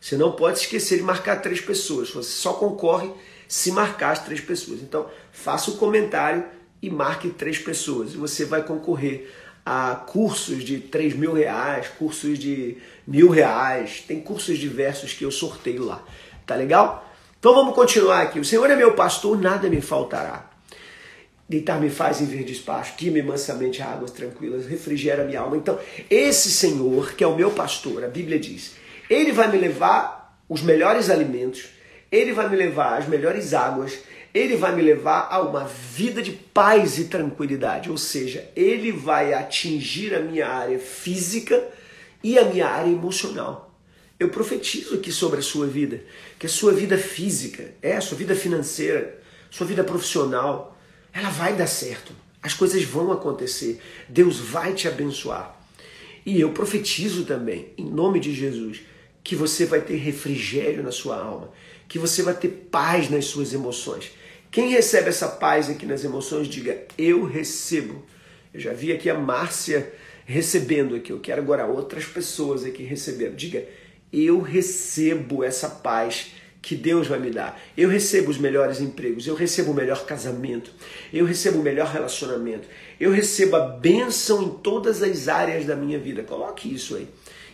Você 0.00 0.16
não 0.16 0.32
pode 0.32 0.58
esquecer 0.58 0.96
de 0.96 1.02
marcar 1.02 1.42
três 1.42 1.60
pessoas, 1.60 2.10
você 2.10 2.30
só 2.30 2.54
concorre 2.54 3.10
se 3.48 3.70
marcar 3.72 4.12
as 4.12 4.24
três 4.24 4.40
pessoas. 4.40 4.80
Então, 4.80 5.06
faça 5.32 5.70
o 5.70 5.74
um 5.74 5.76
comentário 5.76 6.44
e 6.80 6.90
marque 6.90 7.30
três 7.30 7.58
pessoas 7.58 8.14
e 8.14 8.16
você 8.16 8.44
vai 8.44 8.62
concorrer 8.62 9.30
a 9.64 9.96
cursos 9.96 10.62
de 10.62 10.78
3 10.78 11.14
mil 11.14 11.32
reais, 11.32 11.88
cursos 11.98 12.38
de 12.38 12.78
mil 13.06 13.28
reais, 13.28 14.04
tem 14.06 14.20
cursos 14.20 14.58
diversos 14.58 15.12
que 15.12 15.24
eu 15.24 15.30
sorteio 15.30 15.84
lá. 15.84 16.02
Tá 16.46 16.54
legal? 16.54 17.04
Então 17.38 17.54
vamos 17.54 17.74
continuar 17.74 18.22
aqui. 18.22 18.40
O 18.40 18.44
Senhor 18.44 18.68
é 18.70 18.76
meu 18.76 18.94
pastor, 18.94 19.40
nada 19.40 19.68
me 19.68 19.80
faltará. 19.80 20.50
Deitar-me 21.48 21.88
faz 21.90 22.20
em 22.20 22.26
verde 22.26 22.52
espaço, 22.52 22.94
guia-me 22.98 23.22
mansamente 23.22 23.80
a 23.80 23.86
águas 23.86 24.10
tranquilas, 24.10 24.66
refrigera 24.66 25.24
minha 25.24 25.40
alma. 25.40 25.56
Então, 25.56 25.78
esse 26.10 26.50
Senhor, 26.50 27.12
que 27.12 27.22
é 27.22 27.26
o 27.26 27.36
meu 27.36 27.52
pastor, 27.52 28.04
a 28.04 28.08
Bíblia 28.08 28.38
diz, 28.38 28.74
ele 29.08 29.30
vai 29.30 29.48
me 29.48 29.56
levar 29.56 30.36
os 30.48 30.60
melhores 30.60 31.08
alimentos, 31.08 31.66
ele 32.10 32.32
vai 32.32 32.48
me 32.48 32.56
levar 32.56 32.98
as 32.98 33.06
melhores 33.06 33.54
águas, 33.54 33.96
ele 34.34 34.56
vai 34.56 34.74
me 34.74 34.82
levar 34.82 35.28
a 35.30 35.40
uma 35.40 35.64
vida 35.64 36.20
de 36.20 36.32
paz 36.32 36.98
e 36.98 37.04
tranquilidade. 37.04 37.90
Ou 37.90 37.96
seja, 37.96 38.50
ele 38.56 38.90
vai 38.90 39.32
atingir 39.32 40.14
a 40.14 40.20
minha 40.20 40.48
área 40.48 40.78
física 40.78 41.62
e 42.24 42.38
a 42.38 42.44
minha 42.44 42.66
área 42.66 42.90
emocional. 42.90 43.65
Eu 44.18 44.30
profetizo 44.30 44.94
aqui 44.94 45.12
sobre 45.12 45.40
a 45.40 45.42
sua 45.42 45.66
vida, 45.66 46.00
que 46.38 46.46
a 46.46 46.48
sua 46.48 46.72
vida 46.72 46.96
física, 46.96 47.74
é 47.82 47.96
a 47.96 48.00
sua 48.00 48.16
vida 48.16 48.34
financeira, 48.34 49.20
sua 49.50 49.66
vida 49.66 49.84
profissional, 49.84 50.78
ela 51.12 51.28
vai 51.28 51.54
dar 51.54 51.66
certo. 51.66 52.12
As 52.42 52.54
coisas 52.54 52.82
vão 52.84 53.12
acontecer. 53.12 53.80
Deus 54.08 54.38
vai 54.38 54.72
te 54.72 54.88
abençoar. 54.88 55.60
E 56.24 56.40
eu 56.40 56.52
profetizo 56.52 57.24
também, 57.24 57.72
em 57.76 57.84
nome 57.84 58.18
de 58.18 58.34
Jesus, 58.34 58.80
que 59.22 59.36
você 59.36 59.66
vai 59.66 59.80
ter 59.80 59.96
refrigério 59.96 60.82
na 60.82 60.92
sua 60.92 61.16
alma, 61.16 61.52
que 61.88 61.98
você 61.98 62.22
vai 62.22 62.34
ter 62.34 62.48
paz 62.70 63.10
nas 63.10 63.26
suas 63.26 63.52
emoções. 63.52 64.12
Quem 64.50 64.70
recebe 64.70 65.08
essa 65.08 65.28
paz 65.28 65.68
aqui 65.68 65.84
nas 65.84 66.04
emoções, 66.04 66.48
diga: 66.48 66.84
Eu 66.96 67.24
recebo. 67.24 68.04
Eu 68.54 68.60
já 68.60 68.72
vi 68.72 68.92
aqui 68.92 69.10
a 69.10 69.14
Márcia 69.18 69.92
recebendo 70.24 70.94
aqui. 70.94 71.10
Eu 71.12 71.20
quero 71.20 71.42
agora 71.42 71.66
outras 71.66 72.04
pessoas 72.04 72.64
aqui 72.64 72.82
recebendo. 72.82 73.36
Diga: 73.36 73.66
Eu 74.12 74.40
recebo 74.40 75.42
essa 75.44 75.68
paz 75.68 76.32
que 76.66 76.74
Deus 76.74 77.06
vai 77.06 77.20
me 77.20 77.30
dar. 77.30 77.60
Eu 77.76 77.88
recebo 77.88 78.28
os 78.28 78.38
melhores 78.38 78.80
empregos, 78.80 79.26
eu 79.26 79.36
recebo 79.36 79.70
o 79.70 79.74
melhor 79.74 80.04
casamento, 80.04 80.72
eu 81.12 81.24
recebo 81.24 81.60
o 81.60 81.62
melhor 81.62 81.86
relacionamento, 81.86 82.66
eu 82.98 83.12
recebo 83.12 83.54
a 83.54 83.60
bênção 83.60 84.42
em 84.42 84.50
todas 84.50 85.00
as 85.00 85.28
áreas 85.28 85.64
da 85.64 85.76
minha 85.76 85.98
vida. 85.98 86.24
Coloque 86.24 86.72
isso 86.72 86.96
aí. 86.96 87.06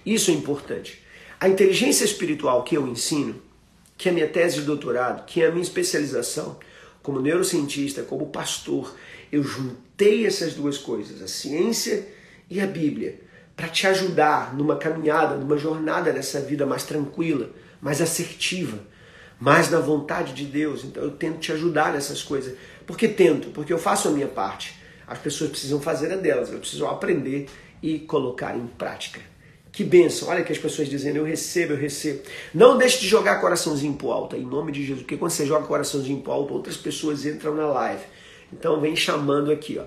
Isso 0.07 0.31
é 0.31 0.35
importante. 0.35 1.03
A 1.39 1.47
inteligência 1.49 2.05
espiritual 2.05 2.63
que 2.63 2.75
eu 2.75 2.87
ensino, 2.89 3.35
que 3.99 4.09
é 4.09 4.13
a 4.13 4.15
minha 4.15 4.29
tese 4.29 4.61
de 4.61 4.63
doutorado, 4.63 5.27
que 5.27 5.43
é 5.43 5.47
a 5.47 5.51
minha 5.51 5.63
especialização 5.63 6.59
como 7.03 7.21
neurocientista, 7.21 8.03
como 8.03 8.29
pastor, 8.29 8.97
eu 9.31 9.43
juntei 9.43 10.25
essas 10.25 10.55
duas 10.55 10.79
coisas, 10.79 11.21
a 11.21 11.29
ciência 11.29 12.09
e 12.49 12.61
a 12.61 12.67
Bíblia, 12.67 13.21
para 13.63 13.69
te 13.69 13.87
ajudar 13.87 14.53
numa 14.57 14.75
caminhada, 14.75 15.37
numa 15.37 15.57
jornada 15.57 16.13
nessa 16.13 16.41
vida 16.41 16.67
mais 16.67 16.83
tranquila, 16.83 17.49
mais 17.81 18.03
assertiva, 18.03 18.77
mais 19.39 19.71
na 19.71 19.79
vontade 19.79 20.33
de 20.33 20.45
Deus. 20.45 20.83
Então 20.83 21.01
eu 21.01 21.13
tento 21.13 21.39
te 21.39 21.53
ajudar 21.53 21.93
nessas 21.93 22.25
coisas. 22.25 22.57
Por 22.85 22.99
que 22.99 23.07
tento? 23.07 23.51
Porque 23.51 23.73
eu 23.73 23.79
faço 23.79 24.09
a 24.09 24.11
minha 24.11 24.27
parte. 24.27 24.77
As 25.07 25.17
pessoas 25.17 25.51
precisam 25.51 25.81
fazer 25.81 26.13
a 26.13 26.17
delas, 26.17 26.51
eu 26.51 26.59
preciso 26.59 26.87
aprender 26.87 27.47
e 27.81 28.01
colocar 28.01 28.57
em 28.57 28.67
prática. 28.67 29.21
Que 29.71 29.85
bênção! 29.85 30.29
Olha 30.29 30.43
que 30.43 30.51
as 30.51 30.59
pessoas 30.59 30.89
dizendo, 30.89 31.19
eu 31.19 31.25
recebo, 31.25 31.75
eu 31.75 31.79
recebo. 31.79 32.23
Não 32.53 32.77
deixe 32.77 32.99
de 32.99 33.07
jogar 33.07 33.41
coraçãozinho 33.41 33.95
pro 33.95 34.11
alto, 34.11 34.35
em 34.35 34.45
nome 34.45 34.73
de 34.73 34.81
Jesus, 34.81 35.03
porque 35.03 35.17
quando 35.17 35.31
você 35.31 35.47
joga 35.47 35.69
coraçãozinho 35.69 36.21
pro 36.21 36.33
alto, 36.33 36.53
outras 36.53 36.77
pessoas 36.77 37.25
entram 37.25 37.55
na 37.55 37.67
live. 37.67 38.03
Então 38.53 38.81
vem 38.81 38.97
chamando 38.97 39.53
aqui, 39.53 39.79
ó. 39.79 39.85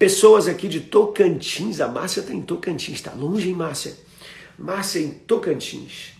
Pessoas 0.00 0.48
aqui 0.48 0.66
de 0.66 0.80
Tocantins, 0.80 1.78
a 1.78 1.86
Márcia 1.86 2.20
está 2.20 2.32
em 2.32 2.40
Tocantins, 2.40 2.94
está 2.94 3.12
longe, 3.12 3.50
hein, 3.50 3.54
Márcia? 3.54 3.92
Márcia 4.58 4.98
em 4.98 5.10
Tocantins. 5.10 6.14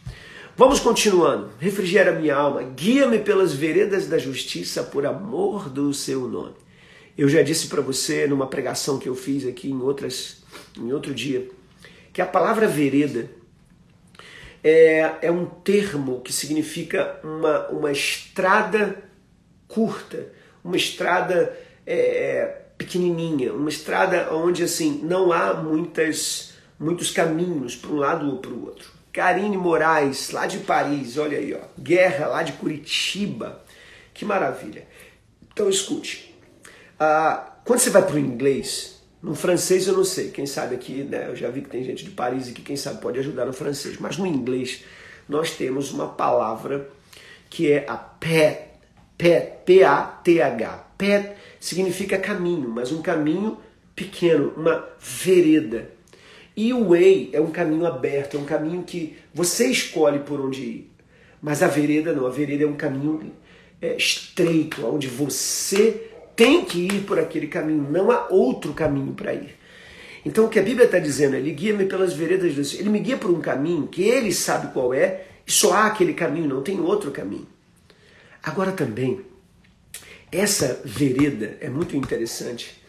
Vamos 0.54 0.80
continuando. 0.80 1.50
Refrigera 1.58 2.12
minha 2.12 2.36
alma, 2.36 2.62
guia-me 2.62 3.20
pelas 3.20 3.54
veredas 3.54 4.06
da 4.06 4.18
justiça 4.18 4.82
por 4.82 5.06
amor 5.06 5.70
do 5.70 5.94
seu 5.94 6.28
nome. 6.28 6.56
Eu 7.16 7.26
já 7.26 7.40
disse 7.40 7.68
para 7.68 7.80
você 7.80 8.26
numa 8.26 8.46
pregação 8.46 8.98
que 8.98 9.08
eu 9.08 9.14
fiz 9.14 9.46
aqui 9.46 9.70
em 9.70 9.80
outras 9.80 10.42
em 10.76 10.92
outro 10.92 11.14
dia 11.14 11.48
que 12.12 12.20
a 12.20 12.26
palavra 12.26 12.68
vereda 12.68 13.30
é, 14.62 15.10
é 15.22 15.32
um 15.32 15.46
termo 15.46 16.20
que 16.20 16.34
significa 16.34 17.18
uma, 17.24 17.68
uma 17.68 17.90
estrada 17.90 19.02
curta, 19.66 20.30
uma 20.62 20.76
estrada 20.76 21.58
é, 21.86 22.60
pequenininha, 22.80 23.52
uma 23.52 23.68
estrada 23.68 24.34
onde 24.34 24.62
assim 24.62 25.02
não 25.04 25.30
há 25.30 25.52
muitas 25.52 26.54
muitos 26.78 27.10
caminhos 27.10 27.76
para 27.76 27.90
um 27.90 27.96
lado 27.96 28.26
ou 28.26 28.38
para 28.38 28.50
o 28.50 28.64
outro. 28.64 28.90
Karine 29.12 29.58
Moraes, 29.58 30.30
lá 30.30 30.46
de 30.46 30.60
Paris, 30.60 31.18
olha 31.18 31.36
aí, 31.36 31.52
ó. 31.52 31.60
Guerra, 31.78 32.28
lá 32.28 32.42
de 32.42 32.54
Curitiba. 32.54 33.62
Que 34.14 34.24
maravilha. 34.24 34.86
Então 35.52 35.68
escute. 35.68 36.34
Ah, 36.98 37.52
quando 37.66 37.80
você 37.80 37.90
vai 37.90 38.00
para 38.00 38.14
o 38.14 38.18
inglês, 38.18 39.02
no 39.22 39.34
francês 39.34 39.86
eu 39.86 39.94
não 39.94 40.04
sei, 40.04 40.30
quem 40.30 40.46
sabe 40.46 40.74
aqui, 40.74 41.04
né? 41.04 41.26
Eu 41.28 41.36
já 41.36 41.50
vi 41.50 41.60
que 41.60 41.68
tem 41.68 41.84
gente 41.84 42.02
de 42.02 42.10
Paris 42.10 42.48
e 42.48 42.52
que 42.52 42.62
quem 42.62 42.76
sabe 42.76 43.02
pode 43.02 43.18
ajudar 43.18 43.44
no 43.44 43.52
francês. 43.52 43.98
Mas 43.98 44.16
no 44.16 44.26
inglês 44.26 44.84
nós 45.28 45.50
temos 45.50 45.92
uma 45.92 46.08
palavra 46.08 46.88
que 47.50 47.70
é 47.70 47.84
a 47.86 47.96
path, 47.98 48.56
path, 49.18 49.64
P-A-T-H. 49.66 50.89
Path 51.00 51.34
significa 51.58 52.18
caminho, 52.18 52.68
mas 52.68 52.92
um 52.92 53.00
caminho 53.00 53.56
pequeno, 53.96 54.52
uma 54.54 54.86
vereda. 55.00 55.90
E 56.54 56.74
o 56.74 56.90
way 56.90 57.30
é 57.32 57.40
um 57.40 57.50
caminho 57.50 57.86
aberto, 57.86 58.36
é 58.36 58.40
um 58.40 58.44
caminho 58.44 58.82
que 58.82 59.16
você 59.32 59.68
escolhe 59.68 60.18
por 60.18 60.38
onde 60.38 60.60
ir. 60.60 60.90
Mas 61.40 61.62
a 61.62 61.68
vereda 61.68 62.12
não, 62.12 62.26
a 62.26 62.30
vereda 62.30 62.64
é 62.64 62.66
um 62.66 62.76
caminho 62.76 63.32
é, 63.80 63.96
estreito, 63.96 64.86
onde 64.86 65.06
você 65.06 66.08
tem 66.36 66.64
que 66.64 66.86
ir 66.86 67.02
por 67.04 67.18
aquele 67.18 67.46
caminho, 67.46 67.90
não 67.90 68.10
há 68.10 68.28
outro 68.28 68.74
caminho 68.74 69.14
para 69.14 69.32
ir. 69.32 69.56
Então 70.24 70.44
o 70.44 70.48
que 70.50 70.58
a 70.58 70.62
Bíblia 70.62 70.84
está 70.84 70.98
dizendo, 70.98 71.34
ele 71.34 71.50
guia-me 71.50 71.86
pelas 71.86 72.12
veredas 72.12 72.54
do 72.54 72.78
Ele 72.78 72.90
me 72.90 72.98
guia 72.98 73.16
por 73.16 73.30
um 73.30 73.40
caminho 73.40 73.86
que 73.86 74.02
ele 74.02 74.32
sabe 74.32 74.70
qual 74.72 74.92
é, 74.92 75.24
e 75.46 75.50
só 75.50 75.72
há 75.72 75.86
aquele 75.86 76.12
caminho, 76.12 76.48
não 76.48 76.62
tem 76.62 76.78
outro 76.78 77.10
caminho. 77.10 77.46
Agora 78.42 78.72
também, 78.72 79.20
essa 80.32 80.80
vereda 80.84 81.56
é 81.60 81.68
muito 81.68 81.96
interessante, 81.96 82.80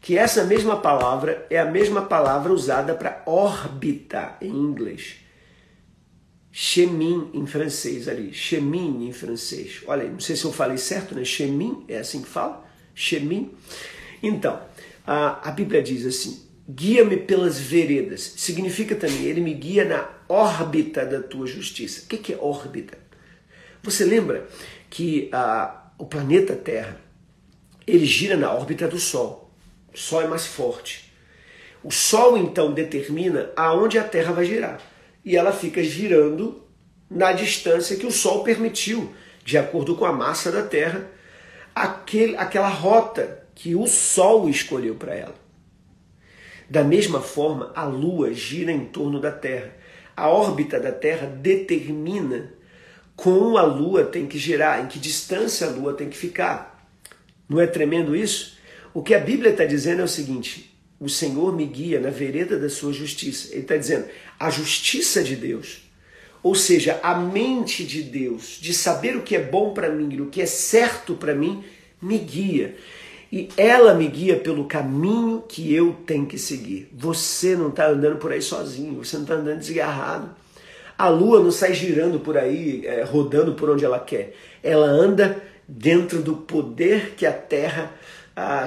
que 0.00 0.16
essa 0.16 0.44
mesma 0.44 0.80
palavra 0.80 1.46
é 1.50 1.58
a 1.58 1.64
mesma 1.64 2.02
palavra 2.02 2.52
usada 2.52 2.94
para 2.94 3.22
órbita 3.26 4.36
em 4.40 4.50
inglês. 4.50 5.16
Chemin 6.50 7.30
em 7.34 7.46
francês 7.46 8.08
ali, 8.08 8.32
chemin 8.32 9.06
em 9.06 9.12
francês. 9.12 9.82
Olha 9.86 10.02
aí, 10.02 10.10
não 10.10 10.20
sei 10.20 10.34
se 10.34 10.44
eu 10.44 10.52
falei 10.52 10.78
certo, 10.78 11.14
né? 11.14 11.24
Chemin, 11.24 11.84
é 11.88 11.98
assim 11.98 12.22
que 12.22 12.28
fala? 12.28 12.66
Chemin. 12.94 13.52
Então, 14.22 14.60
a, 15.06 15.48
a 15.48 15.52
Bíblia 15.52 15.82
diz 15.82 16.06
assim: 16.06 16.48
guia-me 16.68 17.16
pelas 17.16 17.58
veredas. 17.58 18.34
Significa 18.36 18.94
também, 18.94 19.22
ele 19.22 19.40
me 19.40 19.54
guia 19.54 19.84
na 19.84 20.08
órbita 20.28 21.06
da 21.06 21.22
tua 21.22 21.46
justiça. 21.46 22.02
O 22.04 22.08
que, 22.08 22.32
é 22.32 22.36
órbita? 22.36 22.98
Você 23.82 24.04
lembra 24.04 24.46
que 24.90 25.30
a, 25.32 25.77
o 25.98 26.06
planeta 26.06 26.54
Terra 26.54 26.96
ele 27.86 28.06
gira 28.06 28.36
na 28.36 28.52
órbita 28.52 28.86
do 28.86 28.98
Sol. 28.98 29.50
O 29.92 29.98
Sol 29.98 30.22
é 30.22 30.28
mais 30.28 30.46
forte. 30.46 31.12
O 31.82 31.90
Sol 31.90 32.36
então 32.36 32.72
determina 32.72 33.50
aonde 33.56 33.98
a 33.98 34.04
Terra 34.04 34.32
vai 34.32 34.44
girar. 34.44 34.80
E 35.24 35.36
ela 35.36 35.52
fica 35.52 35.82
girando 35.82 36.62
na 37.10 37.32
distância 37.32 37.96
que 37.96 38.06
o 38.06 38.12
Sol 38.12 38.44
permitiu, 38.44 39.12
de 39.42 39.56
acordo 39.56 39.96
com 39.96 40.04
a 40.04 40.12
massa 40.12 40.52
da 40.52 40.62
Terra, 40.62 41.10
aquele, 41.74 42.36
aquela 42.36 42.68
rota 42.68 43.46
que 43.54 43.74
o 43.74 43.86
Sol 43.86 44.48
escolheu 44.48 44.94
para 44.94 45.14
ela. 45.14 45.34
Da 46.68 46.84
mesma 46.84 47.22
forma, 47.22 47.72
a 47.74 47.84
Lua 47.84 48.34
gira 48.34 48.70
em 48.70 48.84
torno 48.84 49.18
da 49.18 49.32
Terra. 49.32 49.72
A 50.14 50.28
órbita 50.28 50.78
da 50.78 50.92
Terra 50.92 51.26
determina 51.26 52.52
como 53.18 53.58
a 53.58 53.62
Lua 53.62 54.04
tem 54.04 54.28
que 54.28 54.38
girar, 54.38 54.80
em 54.80 54.86
que 54.86 54.96
distância 54.96 55.66
a 55.66 55.70
Lua 55.70 55.92
tem 55.92 56.08
que 56.08 56.16
ficar. 56.16 56.88
Não 57.48 57.60
é 57.60 57.66
tremendo 57.66 58.14
isso? 58.14 58.56
O 58.94 59.02
que 59.02 59.12
a 59.12 59.18
Bíblia 59.18 59.50
está 59.50 59.64
dizendo 59.64 60.02
é 60.02 60.04
o 60.04 60.08
seguinte: 60.08 60.72
o 61.00 61.08
Senhor 61.08 61.52
me 61.52 61.66
guia 61.66 61.98
na 61.98 62.10
vereda 62.10 62.56
da 62.56 62.70
sua 62.70 62.92
justiça. 62.92 63.48
Ele 63.50 63.62
está 63.62 63.76
dizendo 63.76 64.06
a 64.38 64.48
justiça 64.50 65.20
de 65.20 65.34
Deus, 65.34 65.82
ou 66.44 66.54
seja, 66.54 67.00
a 67.02 67.16
mente 67.16 67.84
de 67.84 68.04
Deus, 68.04 68.56
de 68.60 68.72
saber 68.72 69.16
o 69.16 69.22
que 69.22 69.34
é 69.34 69.42
bom 69.42 69.74
para 69.74 69.90
mim, 69.90 70.20
o 70.20 70.26
que 70.26 70.40
é 70.40 70.46
certo 70.46 71.16
para 71.16 71.34
mim, 71.34 71.64
me 72.00 72.18
guia. 72.18 72.76
E 73.32 73.48
ela 73.56 73.94
me 73.94 74.06
guia 74.06 74.38
pelo 74.38 74.66
caminho 74.66 75.42
que 75.48 75.74
eu 75.74 75.92
tenho 76.06 76.24
que 76.24 76.38
seguir. 76.38 76.88
Você 76.96 77.56
não 77.56 77.70
está 77.70 77.88
andando 77.88 78.18
por 78.18 78.30
aí 78.30 78.40
sozinho, 78.40 79.04
você 79.04 79.16
não 79.16 79.24
está 79.24 79.34
andando 79.34 79.58
desgarrado. 79.58 80.36
A 80.98 81.08
lua 81.08 81.40
não 81.40 81.52
sai 81.52 81.72
girando 81.72 82.18
por 82.18 82.36
aí, 82.36 82.84
é, 82.84 83.04
rodando 83.04 83.54
por 83.54 83.70
onde 83.70 83.84
ela 83.84 84.00
quer. 84.00 84.34
Ela 84.62 84.86
anda 84.86 85.40
dentro 85.66 86.20
do 86.20 86.34
poder 86.34 87.14
que 87.16 87.24
a 87.24 87.32
terra 87.32 87.94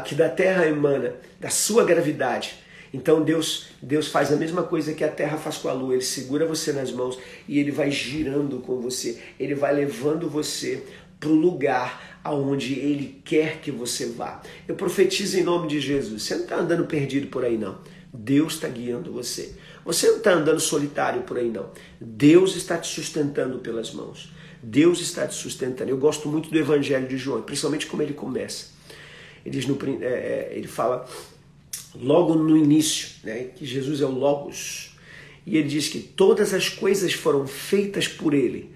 que 0.04 0.16
da 0.16 0.30
Terra 0.30 0.68
emana, 0.68 1.16
da 1.40 1.50
sua 1.50 1.84
gravidade. 1.84 2.56
Então 2.94 3.24
Deus, 3.24 3.68
Deus 3.82 4.10
faz 4.10 4.32
a 4.32 4.36
mesma 4.36 4.64
coisa 4.64 4.94
que 4.94 5.04
a 5.04 5.08
terra 5.08 5.38
faz 5.38 5.58
com 5.58 5.70
a 5.70 5.74
lua. 5.74 5.94
Ele 5.94 6.02
segura 6.02 6.46
você 6.46 6.74
nas 6.74 6.92
mãos 6.92 7.18
e 7.48 7.58
ele 7.58 7.72
vai 7.72 7.90
girando 7.90 8.60
com 8.60 8.82
você. 8.82 9.22
Ele 9.40 9.56
vai 9.56 9.74
levando 9.74 10.30
você 10.30 10.84
para 11.20 11.30
o 11.30 11.36
lugar 11.36 12.20
aonde 12.24 12.74
ele 12.74 13.22
quer 13.24 13.60
que 13.62 13.72
você 13.72 14.08
vá. 14.08 14.42
Eu 14.68 14.76
profetizo 14.76 15.40
em 15.40 15.44
nome 15.44 15.70
de 15.70 15.80
Jesus. 15.80 16.24
Você 16.24 16.36
não 16.36 16.44
está 16.44 16.58
andando 16.58 16.86
perdido 16.86 17.28
por 17.28 17.46
aí 17.46 17.58
não. 17.58 17.80
Deus 18.14 18.56
está 18.56 18.68
guiando 18.68 19.14
você. 19.14 19.56
Você 19.86 20.08
não 20.08 20.18
está 20.18 20.34
andando 20.34 20.60
solitário 20.60 21.24
por 21.24 21.38
aí 21.38 21.50
não. 21.50 21.70
Deus 22.00 22.56
está 22.56 22.78
te 22.78 22.88
sustentando 22.88 23.60
pelas 23.60 23.92
mãos. 23.94 24.32
Deus 24.62 25.02
está 25.02 25.28
te 25.28 25.34
sustentando. 25.34 25.90
Eu 25.90 25.98
gosto 25.98 26.28
muito 26.30 26.50
do 26.50 26.58
Evangelho 26.58 27.08
de 27.08 27.18
João, 27.18 27.42
principalmente 27.42 27.88
como 27.88 28.02
ele 28.02 28.14
começa. 28.14 28.68
Ele 29.46 29.58
diz 29.58 29.66
no, 29.66 29.78
é, 30.02 30.06
é, 30.06 30.54
ele 30.54 30.68
fala 30.68 31.08
logo 31.96 32.36
no 32.36 32.56
início, 32.56 33.10
né, 33.24 33.46
que 33.56 33.66
Jesus 33.66 34.02
é 34.02 34.06
o 34.06 34.12
Logos. 34.12 34.96
E 35.46 35.58
ele 35.58 35.68
diz 35.68 35.88
que 35.88 36.00
todas 36.00 36.54
as 36.54 36.70
coisas 36.70 37.14
foram 37.14 37.48
feitas 37.48 38.08
por 38.08 38.34
ele, 38.34 38.72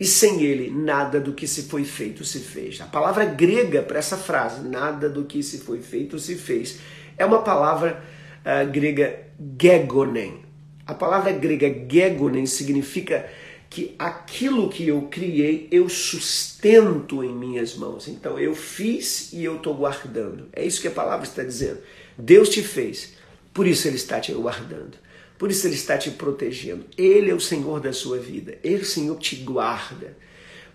e 0.00 0.04
sem 0.04 0.42
ele 0.42 0.70
nada 0.70 1.20
do 1.20 1.32
que 1.32 1.46
se 1.46 1.64
foi 1.64 1.84
feito 1.84 2.24
se 2.24 2.40
fez. 2.40 2.80
A 2.80 2.86
palavra 2.86 3.24
grega 3.24 3.82
para 3.82 3.98
essa 3.98 4.16
frase, 4.16 4.66
nada 4.68 5.08
do 5.08 5.24
que 5.24 5.42
se 5.42 5.58
foi 5.58 5.80
feito 5.80 6.18
se 6.18 6.34
fez, 6.34 6.80
é 7.16 7.24
uma 7.24 7.42
palavra 7.42 8.02
uh, 8.44 8.70
grega 8.70 9.28
gegonen. 9.60 10.47
A 10.88 10.94
palavra 10.94 11.32
grega 11.32 11.68
gegonen 11.68 12.46
significa 12.46 13.28
que 13.68 13.94
aquilo 13.98 14.70
que 14.70 14.88
eu 14.88 15.02
criei 15.02 15.68
eu 15.70 15.86
sustento 15.86 17.22
em 17.22 17.30
minhas 17.30 17.76
mãos. 17.76 18.08
Então 18.08 18.38
eu 18.38 18.54
fiz 18.54 19.30
e 19.34 19.44
eu 19.44 19.56
estou 19.56 19.74
guardando. 19.74 20.48
É 20.50 20.64
isso 20.64 20.80
que 20.80 20.88
a 20.88 20.90
palavra 20.90 21.26
está 21.26 21.42
dizendo. 21.42 21.78
Deus 22.16 22.48
te 22.48 22.62
fez, 22.62 23.12
por 23.52 23.66
isso 23.66 23.86
Ele 23.86 23.96
está 23.96 24.18
te 24.18 24.32
guardando. 24.32 24.96
Por 25.36 25.50
isso 25.50 25.66
Ele 25.66 25.74
está 25.74 25.98
te 25.98 26.10
protegendo. 26.10 26.86
Ele 26.96 27.30
é 27.30 27.34
o 27.34 27.40
Senhor 27.40 27.80
da 27.80 27.92
sua 27.92 28.16
vida. 28.16 28.56
Ele, 28.64 28.82
Senhor, 28.86 29.18
te 29.18 29.36
guarda. 29.36 30.16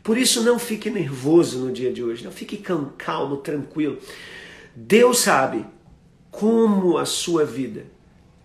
Por 0.03 0.15
isso 0.15 0.43
não 0.43 0.59
fique 0.59 0.91
nervoso 0.91 1.57
no 1.57 1.71
dia 1.71 1.91
de 1.91 2.03
hoje. 2.03 2.23
Não 2.23 2.31
fique 2.31 2.63
calmo, 2.97 3.37
tranquilo. 3.37 3.97
Deus 4.75 5.21
sabe 5.21 5.65
como 6.29 6.99
a 6.99 7.05
sua 7.05 7.45
vida, 7.45 7.87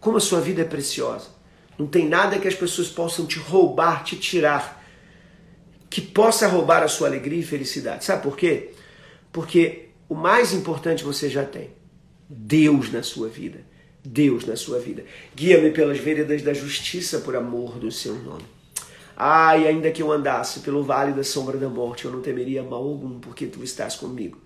como 0.00 0.16
a 0.16 0.20
sua 0.20 0.40
vida 0.40 0.62
é 0.62 0.64
preciosa. 0.64 1.36
Não 1.78 1.86
tem 1.86 2.08
nada 2.08 2.38
que 2.38 2.48
as 2.48 2.54
pessoas 2.54 2.88
possam 2.88 3.24
te 3.24 3.38
roubar, 3.38 4.02
te 4.02 4.16
tirar, 4.16 4.84
que 5.88 6.00
possa 6.00 6.48
roubar 6.48 6.82
a 6.82 6.88
sua 6.88 7.06
alegria 7.06 7.40
e 7.40 7.44
felicidade. 7.44 8.04
Sabe 8.04 8.22
por 8.22 8.36
quê? 8.36 8.72
Porque 9.32 9.90
o 10.08 10.14
mais 10.14 10.52
importante 10.52 11.04
você 11.04 11.28
já 11.28 11.44
tem. 11.44 11.70
Deus 12.28 12.92
na 12.92 13.02
sua 13.02 13.28
vida. 13.28 13.60
Deus 14.04 14.44
na 14.44 14.56
sua 14.56 14.78
vida. 14.78 15.04
Guia-me 15.34 15.70
pelas 15.70 15.98
veredas 15.98 16.42
da 16.42 16.52
justiça 16.52 17.20
por 17.20 17.36
amor 17.36 17.78
do 17.78 17.92
seu 17.92 18.14
nome. 18.14 18.44
Ai, 19.16 19.66
ainda 19.66 19.90
que 19.90 20.02
eu 20.02 20.12
andasse 20.12 20.60
pelo 20.60 20.82
vale 20.82 21.12
da 21.12 21.24
sombra 21.24 21.56
da 21.56 21.68
morte, 21.68 22.04
eu 22.04 22.10
não 22.10 22.20
temeria 22.20 22.62
mal 22.62 22.82
algum, 22.82 23.18
porque 23.18 23.46
tu 23.46 23.62
estás 23.64 23.96
comigo. 23.96 24.38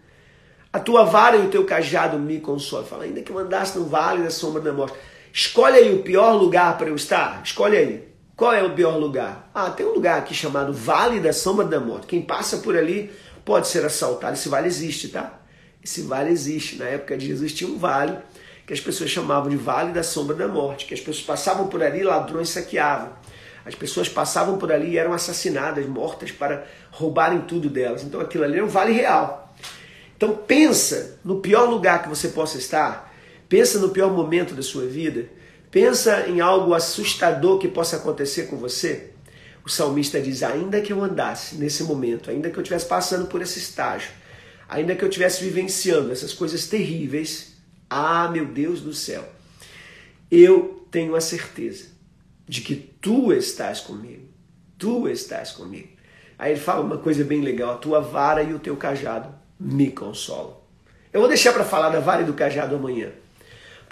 A 0.73 0.81
tua 0.81 1.05
vara 1.05 1.37
e 1.37 1.47
o 1.47 1.51
teu 1.51 1.65
cajado 1.65 2.19
me 2.19 2.41
consolam. 2.41 2.87
Fala, 2.87 3.05
ainda 3.05 3.21
que 3.21 3.31
eu 3.31 3.39
andasse 3.39 3.79
no 3.79 3.85
vale 3.85 4.23
da 4.23 4.31
sombra 4.31 4.63
da 4.63 4.73
morte. 4.73 4.97
Escolhe 5.33 5.77
aí 5.77 5.95
o 5.95 6.03
pior 6.03 6.33
lugar 6.33 6.77
para 6.77 6.89
eu 6.89 6.95
estar. 6.95 7.41
Escolhe 7.43 7.77
aí. 7.77 8.09
Qual 8.37 8.53
é 8.53 8.63
o 8.63 8.75
pior 8.75 8.97
lugar? 8.97 9.51
Ah, 9.55 9.71
tem 9.71 9.87
um 9.87 9.93
lugar 9.93 10.19
aqui 10.19 10.35
chamado 10.35 10.73
Vale 10.73 11.21
da 11.21 11.33
Sombra 11.33 11.65
da 11.65 11.81
Morte. 11.81 12.07
Quem 12.07 12.21
passa 12.21 12.59
por 12.59 12.77
ali 12.77 13.11
pode 13.45 13.69
ser 13.69 13.85
assaltado. 13.85 14.35
Esse 14.35 14.49
vale 14.49 14.67
existe, 14.67 15.09
tá? 15.09 15.41
Esse 15.83 16.03
vale 16.03 16.31
existe. 16.31 16.77
Na 16.77 16.87
época 16.87 17.17
de 17.17 17.27
Jesus 17.27 17.53
tinha 17.53 17.71
um 17.71 17.79
vale 17.79 18.19
que 18.67 18.73
as 18.73 18.81
pessoas 18.81 19.11
chamavam 19.11 19.51
de 19.51 19.57
Vale 19.57 19.93
da 19.93 20.03
Sombra 20.03 20.37
da 20.37 20.47
Morte, 20.47 20.87
que 20.87 20.95
as 20.95 21.01
pessoas 21.01 21.25
passavam 21.25 21.67
por 21.67 21.83
ali, 21.83 22.03
ladrões 22.03 22.49
saqueavam. 22.51 23.11
As 23.65 23.75
pessoas 23.75 24.09
passavam 24.09 24.59
por 24.59 24.73
ali 24.73 24.93
e 24.93 24.99
eram 24.99 25.13
assassinadas, 25.13 25.87
mortas 25.87 26.31
para 26.31 26.67
roubarem 26.91 27.41
tudo 27.43 27.69
delas. 27.69 28.03
Então 28.03 28.21
aquilo 28.21 28.45
ali 28.45 28.59
é 28.59 28.65
um 28.65 28.69
vale 28.69 28.93
real. 28.93 29.55
Então 30.17 30.35
pensa 30.35 31.19
no 31.25 31.41
pior 31.41 31.69
lugar 31.69 32.03
que 32.03 32.09
você 32.09 32.29
possa 32.29 32.59
estar, 32.59 33.12
pensa 33.53 33.79
no 33.79 33.91
pior 33.91 34.11
momento 34.11 34.55
da 34.55 34.63
sua 34.63 34.87
vida, 34.87 35.29
pensa 35.71 36.27
em 36.27 36.41
algo 36.41 36.73
assustador 36.73 37.59
que 37.59 37.69
possa 37.69 37.97
acontecer 37.97 38.45
com 38.47 38.57
você. 38.57 39.11
O 39.63 39.69
salmista 39.69 40.19
diz: 40.19 40.43
ainda 40.43 40.81
que 40.81 40.91
eu 40.91 41.05
andasse 41.05 41.57
nesse 41.57 41.85
momento, 41.85 42.31
ainda 42.31 42.49
que 42.49 42.57
eu 42.57 42.63
estivesse 42.63 42.87
passando 42.87 43.27
por 43.27 43.43
esse 43.43 43.59
estágio, 43.59 44.09
ainda 44.67 44.97
que 44.97 45.05
eu 45.05 45.09
estivesse 45.11 45.45
vivenciando 45.45 46.11
essas 46.11 46.33
coisas 46.33 46.67
terríveis, 46.67 47.53
ah, 47.91 48.27
meu 48.33 48.47
Deus 48.47 48.81
do 48.81 48.95
céu, 48.95 49.23
eu 50.31 50.87
tenho 50.91 51.15
a 51.15 51.21
certeza 51.21 51.89
de 52.49 52.63
que 52.63 52.75
tu 52.75 53.35
estás 53.35 53.81
comigo. 53.81 54.31
Tu 54.79 55.07
estás 55.11 55.53
comigo. 55.53 55.91
Aí 56.39 56.53
ele 56.53 56.61
fala 56.61 56.81
uma 56.81 56.97
coisa 56.97 57.23
bem 57.23 57.43
legal: 57.43 57.75
a 57.75 57.77
tua 57.77 58.01
vara 58.01 58.43
e 58.43 58.55
o 58.55 58.59
teu 58.59 58.79
cajado 58.79 59.29
me 59.61 59.91
consolam. 59.91 60.57
Eu 61.13 61.21
vou 61.21 61.29
deixar 61.29 61.53
para 61.53 61.65
falar 61.65 61.91
da 61.91 62.01
vara 62.01 62.23
e 62.23 62.25
do 62.25 62.33
cajado 62.33 62.77
amanhã. 62.77 63.13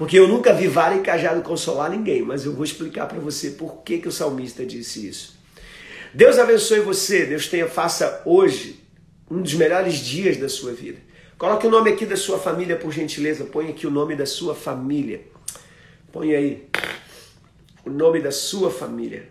Porque 0.01 0.19
eu 0.19 0.27
nunca 0.27 0.55
vi 0.55 0.67
vara 0.67 0.97
e 0.97 1.03
cajado 1.03 1.43
consolar 1.43 1.91
ninguém, 1.91 2.23
mas 2.23 2.47
eu 2.47 2.55
vou 2.55 2.65
explicar 2.65 3.05
para 3.05 3.19
você 3.19 3.51
por 3.51 3.83
que, 3.83 3.99
que 3.99 4.09
o 4.09 4.11
salmista 4.11 4.65
disse 4.65 5.07
isso. 5.07 5.39
Deus 6.15 6.39
abençoe 6.39 6.81
você, 6.81 7.27
Deus 7.27 7.49
tenha, 7.49 7.69
faça 7.69 8.23
hoje 8.25 8.83
um 9.31 9.43
dos 9.43 9.53
melhores 9.53 9.97
dias 9.99 10.39
da 10.39 10.49
sua 10.49 10.73
vida. 10.73 10.99
Coloque 11.37 11.67
o 11.67 11.71
nome 11.71 11.91
aqui 11.91 12.07
da 12.07 12.17
sua 12.17 12.39
família, 12.39 12.77
por 12.77 12.91
gentileza. 12.91 13.45
Põe 13.45 13.69
aqui 13.69 13.87
o 13.87 13.91
nome 13.91 14.17
da 14.17 14.25
sua 14.25 14.55
família. 14.55 15.21
Põe 16.11 16.35
aí 16.35 16.67
o 17.85 17.91
nome 17.91 18.21
da 18.21 18.33
sua 18.33 18.71
família. 18.71 19.29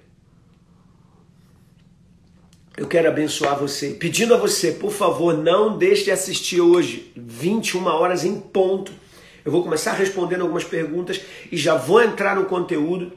Eu 2.78 2.88
quero 2.88 3.08
abençoar 3.08 3.58
você, 3.58 3.90
pedindo 3.90 4.36
a 4.36 4.38
você, 4.38 4.74
por 4.74 4.92
favor, 4.92 5.36
não 5.36 5.80
deixe 5.80 6.04
de 6.04 6.12
assistir 6.12 6.62
hoje, 6.62 7.12
21 7.18 7.88
horas 7.88 8.24
em 8.24 8.40
ponto. 8.40 9.09
Eu 9.44 9.52
vou 9.52 9.64
começar 9.64 9.94
respondendo 9.94 10.42
algumas 10.42 10.64
perguntas 10.64 11.22
e 11.52 11.58
já 11.58 11.76
vou 11.76 12.02
entrar 12.02 12.36
no 12.36 12.46
conteúdo. 12.46 13.12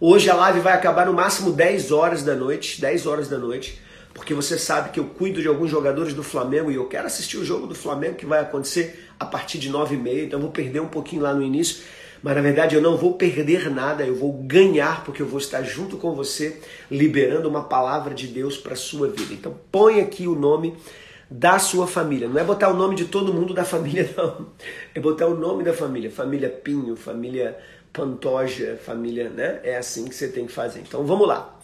Hoje 0.00 0.28
a 0.28 0.34
live 0.34 0.60
vai 0.60 0.72
acabar 0.72 1.06
no 1.06 1.12
máximo 1.12 1.52
10 1.52 1.92
horas 1.92 2.22
da 2.22 2.34
noite, 2.34 2.80
10 2.80 3.06
horas 3.06 3.28
da 3.28 3.38
noite 3.38 3.80
porque 4.14 4.34
você 4.34 4.58
sabe 4.58 4.90
que 4.90 5.00
eu 5.00 5.04
cuido 5.04 5.40
de 5.40 5.48
alguns 5.48 5.70
jogadores 5.70 6.14
do 6.14 6.22
Flamengo 6.22 6.70
e 6.70 6.74
eu 6.74 6.86
quero 6.86 7.06
assistir 7.06 7.38
o 7.38 7.44
jogo 7.44 7.66
do 7.66 7.74
Flamengo 7.74 8.16
que 8.16 8.26
vai 8.26 8.40
acontecer 8.40 9.08
a 9.18 9.24
partir 9.24 9.58
de 9.58 9.70
9h30, 9.70 10.24
então 10.24 10.38
eu 10.38 10.42
vou 10.42 10.50
perder 10.50 10.80
um 10.80 10.88
pouquinho 10.88 11.22
lá 11.22 11.32
no 11.32 11.42
início, 11.42 11.82
mas 12.22 12.34
na 12.34 12.42
verdade 12.42 12.74
eu 12.74 12.82
não 12.82 12.96
vou 12.96 13.14
perder 13.14 13.70
nada, 13.70 14.04
eu 14.04 14.14
vou 14.14 14.32
ganhar 14.32 15.04
porque 15.04 15.22
eu 15.22 15.26
vou 15.26 15.38
estar 15.38 15.62
junto 15.62 15.96
com 15.96 16.14
você 16.14 16.60
liberando 16.90 17.48
uma 17.48 17.64
palavra 17.64 18.14
de 18.14 18.26
Deus 18.26 18.56
para 18.56 18.76
sua 18.76 19.08
vida. 19.08 19.32
Então 19.32 19.56
põe 19.70 20.00
aqui 20.00 20.28
o 20.28 20.34
nome 20.34 20.76
da 21.32 21.58
sua 21.58 21.86
família. 21.86 22.28
Não 22.28 22.38
é 22.38 22.44
botar 22.44 22.68
o 22.68 22.74
nome 22.74 22.94
de 22.94 23.06
todo 23.06 23.32
mundo 23.32 23.54
da 23.54 23.64
família, 23.64 24.08
não. 24.16 24.48
É 24.94 25.00
botar 25.00 25.26
o 25.26 25.34
nome 25.34 25.64
da 25.64 25.72
família. 25.72 26.10
Família 26.10 26.48
Pinho, 26.48 26.94
família 26.94 27.56
Pantoja, 27.92 28.78
família, 28.84 29.30
né? 29.30 29.60
É 29.64 29.76
assim 29.76 30.04
que 30.06 30.14
você 30.14 30.28
tem 30.28 30.46
que 30.46 30.52
fazer. 30.52 30.80
Então 30.80 31.04
vamos 31.04 31.26
lá. 31.26 31.58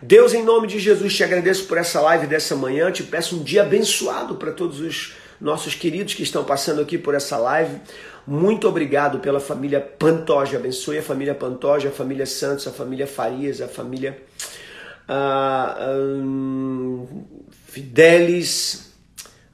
Deus, 0.00 0.32
em 0.32 0.44
nome 0.44 0.68
de 0.68 0.78
Jesus, 0.78 1.14
te 1.14 1.24
agradeço 1.24 1.66
por 1.66 1.76
essa 1.76 2.00
live 2.00 2.26
dessa 2.28 2.54
manhã. 2.54 2.90
Te 2.92 3.02
peço 3.02 3.36
um 3.36 3.42
dia 3.42 3.62
abençoado 3.62 4.36
para 4.36 4.52
todos 4.52 4.80
os 4.80 5.14
nossos 5.40 5.74
queridos 5.74 6.14
que 6.14 6.22
estão 6.22 6.44
passando 6.44 6.80
aqui 6.80 6.96
por 6.96 7.14
essa 7.14 7.36
live. 7.36 7.80
Muito 8.24 8.68
obrigado 8.68 9.18
pela 9.18 9.40
família 9.40 9.80
Pantoja. 9.80 10.58
Abençoe 10.58 10.98
a 10.98 11.02
família 11.02 11.34
Pantoja, 11.34 11.88
a 11.88 11.92
família 11.92 12.26
Santos, 12.26 12.68
a 12.68 12.70
família 12.70 13.06
Farias, 13.06 13.60
a 13.60 13.66
família 13.66 14.16
uh, 15.08 16.06
um, 16.22 17.24
Fidelis, 17.66 18.87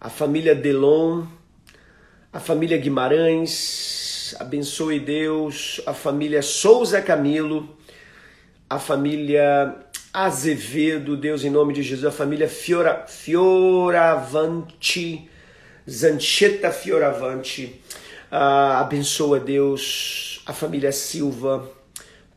a 0.04 0.08
família 0.10 0.54
Delon, 0.54 1.24
a 2.30 2.38
família 2.38 2.76
Guimarães. 2.76 4.36
Abençoe 4.38 5.00
Deus, 5.00 5.80
a 5.86 5.94
família 5.94 6.42
Souza 6.42 7.00
Camilo, 7.00 7.74
a 8.68 8.78
família 8.78 9.74
Azevedo, 10.12 11.16
Deus, 11.16 11.42
em 11.42 11.48
nome 11.48 11.72
de 11.72 11.82
Jesus, 11.82 12.04
a 12.04 12.10
família 12.10 12.46
Fiora, 12.46 13.06
Fioravante, 13.06 14.46
Zancheta 15.88 16.70
Fioravante, 16.70 17.80
uh, 18.30 18.76
abençoa 18.80 19.40
Deus, 19.40 20.42
a 20.44 20.52
família 20.52 20.92
Silva, 20.92 21.66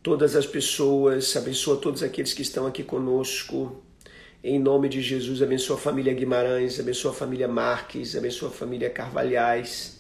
todas 0.02 0.38
as 0.38 0.46
pessoas, 0.46 1.36
abençoa 1.36 1.76
todos 1.76 2.02
aqueles 2.02 2.34
que 2.34 2.44
estão 2.44 2.66
aqui 2.66 2.82
conosco, 2.82 3.84
em 4.44 4.60
nome 4.60 4.88
de 4.88 5.02
Jesus, 5.02 5.42
abençoa 5.42 5.76
a 5.76 5.80
família 5.80 6.14
Guimarães, 6.14 6.80
abençoa 6.80 7.12
a 7.12 7.14
família 7.14 7.48
Marques, 7.48 8.16
abençoa 8.16 8.50
a 8.50 8.52
família 8.52 8.90
Carvalhais, 8.90 9.98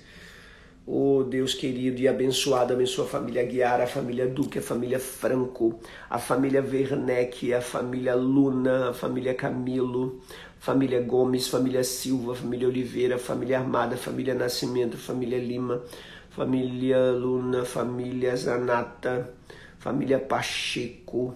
Oh 0.90 1.22
Deus 1.22 1.54
querido 1.54 2.00
e 2.00 2.08
abençoado, 2.08 2.72
abençoa 2.72 3.04
a 3.04 3.08
família 3.10 3.44
Guiara, 3.44 3.84
a 3.84 3.88
família 3.88 4.26
Duque, 4.26 4.60
a 4.60 4.62
família 4.62 4.98
Franco, 4.98 5.78
a 6.10 6.18
família 6.18 6.64
Werneck, 6.64 7.54
a 7.54 7.60
família 7.60 8.16
Luna, 8.16 8.92
a 8.92 8.94
família 8.94 9.34
Camilo, 9.34 10.22
família 10.58 11.02
Gomes, 11.02 11.50
família 11.50 11.84
Silva, 11.84 12.36
família 12.36 12.70
Oliveira, 12.70 13.18
família 13.18 13.60
Armada, 13.60 13.98
família 13.98 14.34
Nascimento, 14.34 14.98
família 14.98 15.38
Lima, 15.38 15.84
família 16.30 17.12
Luna, 17.12 17.66
família 17.66 18.34
Zanata, 18.38 19.34
família 19.80 20.20
Pacheco, 20.20 21.36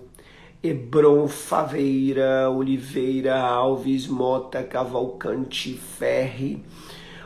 Hebron, 0.64 1.28
Faveira, 1.28 2.50
Oliveira, 2.50 3.40
Alves, 3.40 4.06
Mota, 4.06 4.64
Cavalcante, 4.64 5.80
Ferre. 5.98 6.64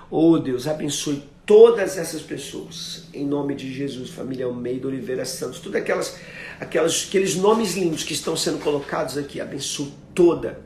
Oh 0.10 0.38
Deus, 0.38 0.68
abençoe 0.68 1.22
todas 1.46 1.98
essas 1.98 2.22
pessoas, 2.22 3.08
em 3.14 3.26
nome 3.26 3.54
de 3.54 3.74
Jesus, 3.74 4.10
família 4.10 4.46
Almeida, 4.46 4.88
Oliveira 4.88 5.26
Santos, 5.26 5.60
todas 5.60 5.82
aquelas, 5.82 6.18
aquelas, 6.60 7.06
aqueles 7.08 7.36
nomes 7.36 7.76
lindos 7.76 8.04
que 8.04 8.14
estão 8.14 8.38
sendo 8.38 8.60
colocados 8.60 9.18
aqui, 9.18 9.42
abençoe 9.42 9.94
toda, 10.14 10.62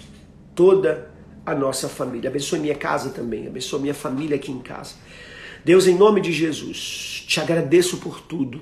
toda 0.56 1.12
a 1.46 1.56
nossa 1.56 1.90
família, 1.90 2.30
abençoe 2.30 2.60
minha 2.60 2.76
casa 2.76 3.10
também, 3.10 3.48
abençoe 3.48 3.82
minha 3.82 3.94
família 3.94 4.36
aqui 4.36 4.52
em 4.52 4.60
casa. 4.60 4.94
Deus, 5.66 5.88
em 5.88 5.96
nome 5.96 6.22
de 6.22 6.32
Jesus, 6.32 7.26
te 7.28 7.40
agradeço 7.40 7.98
por 7.98 8.22
tudo. 8.22 8.62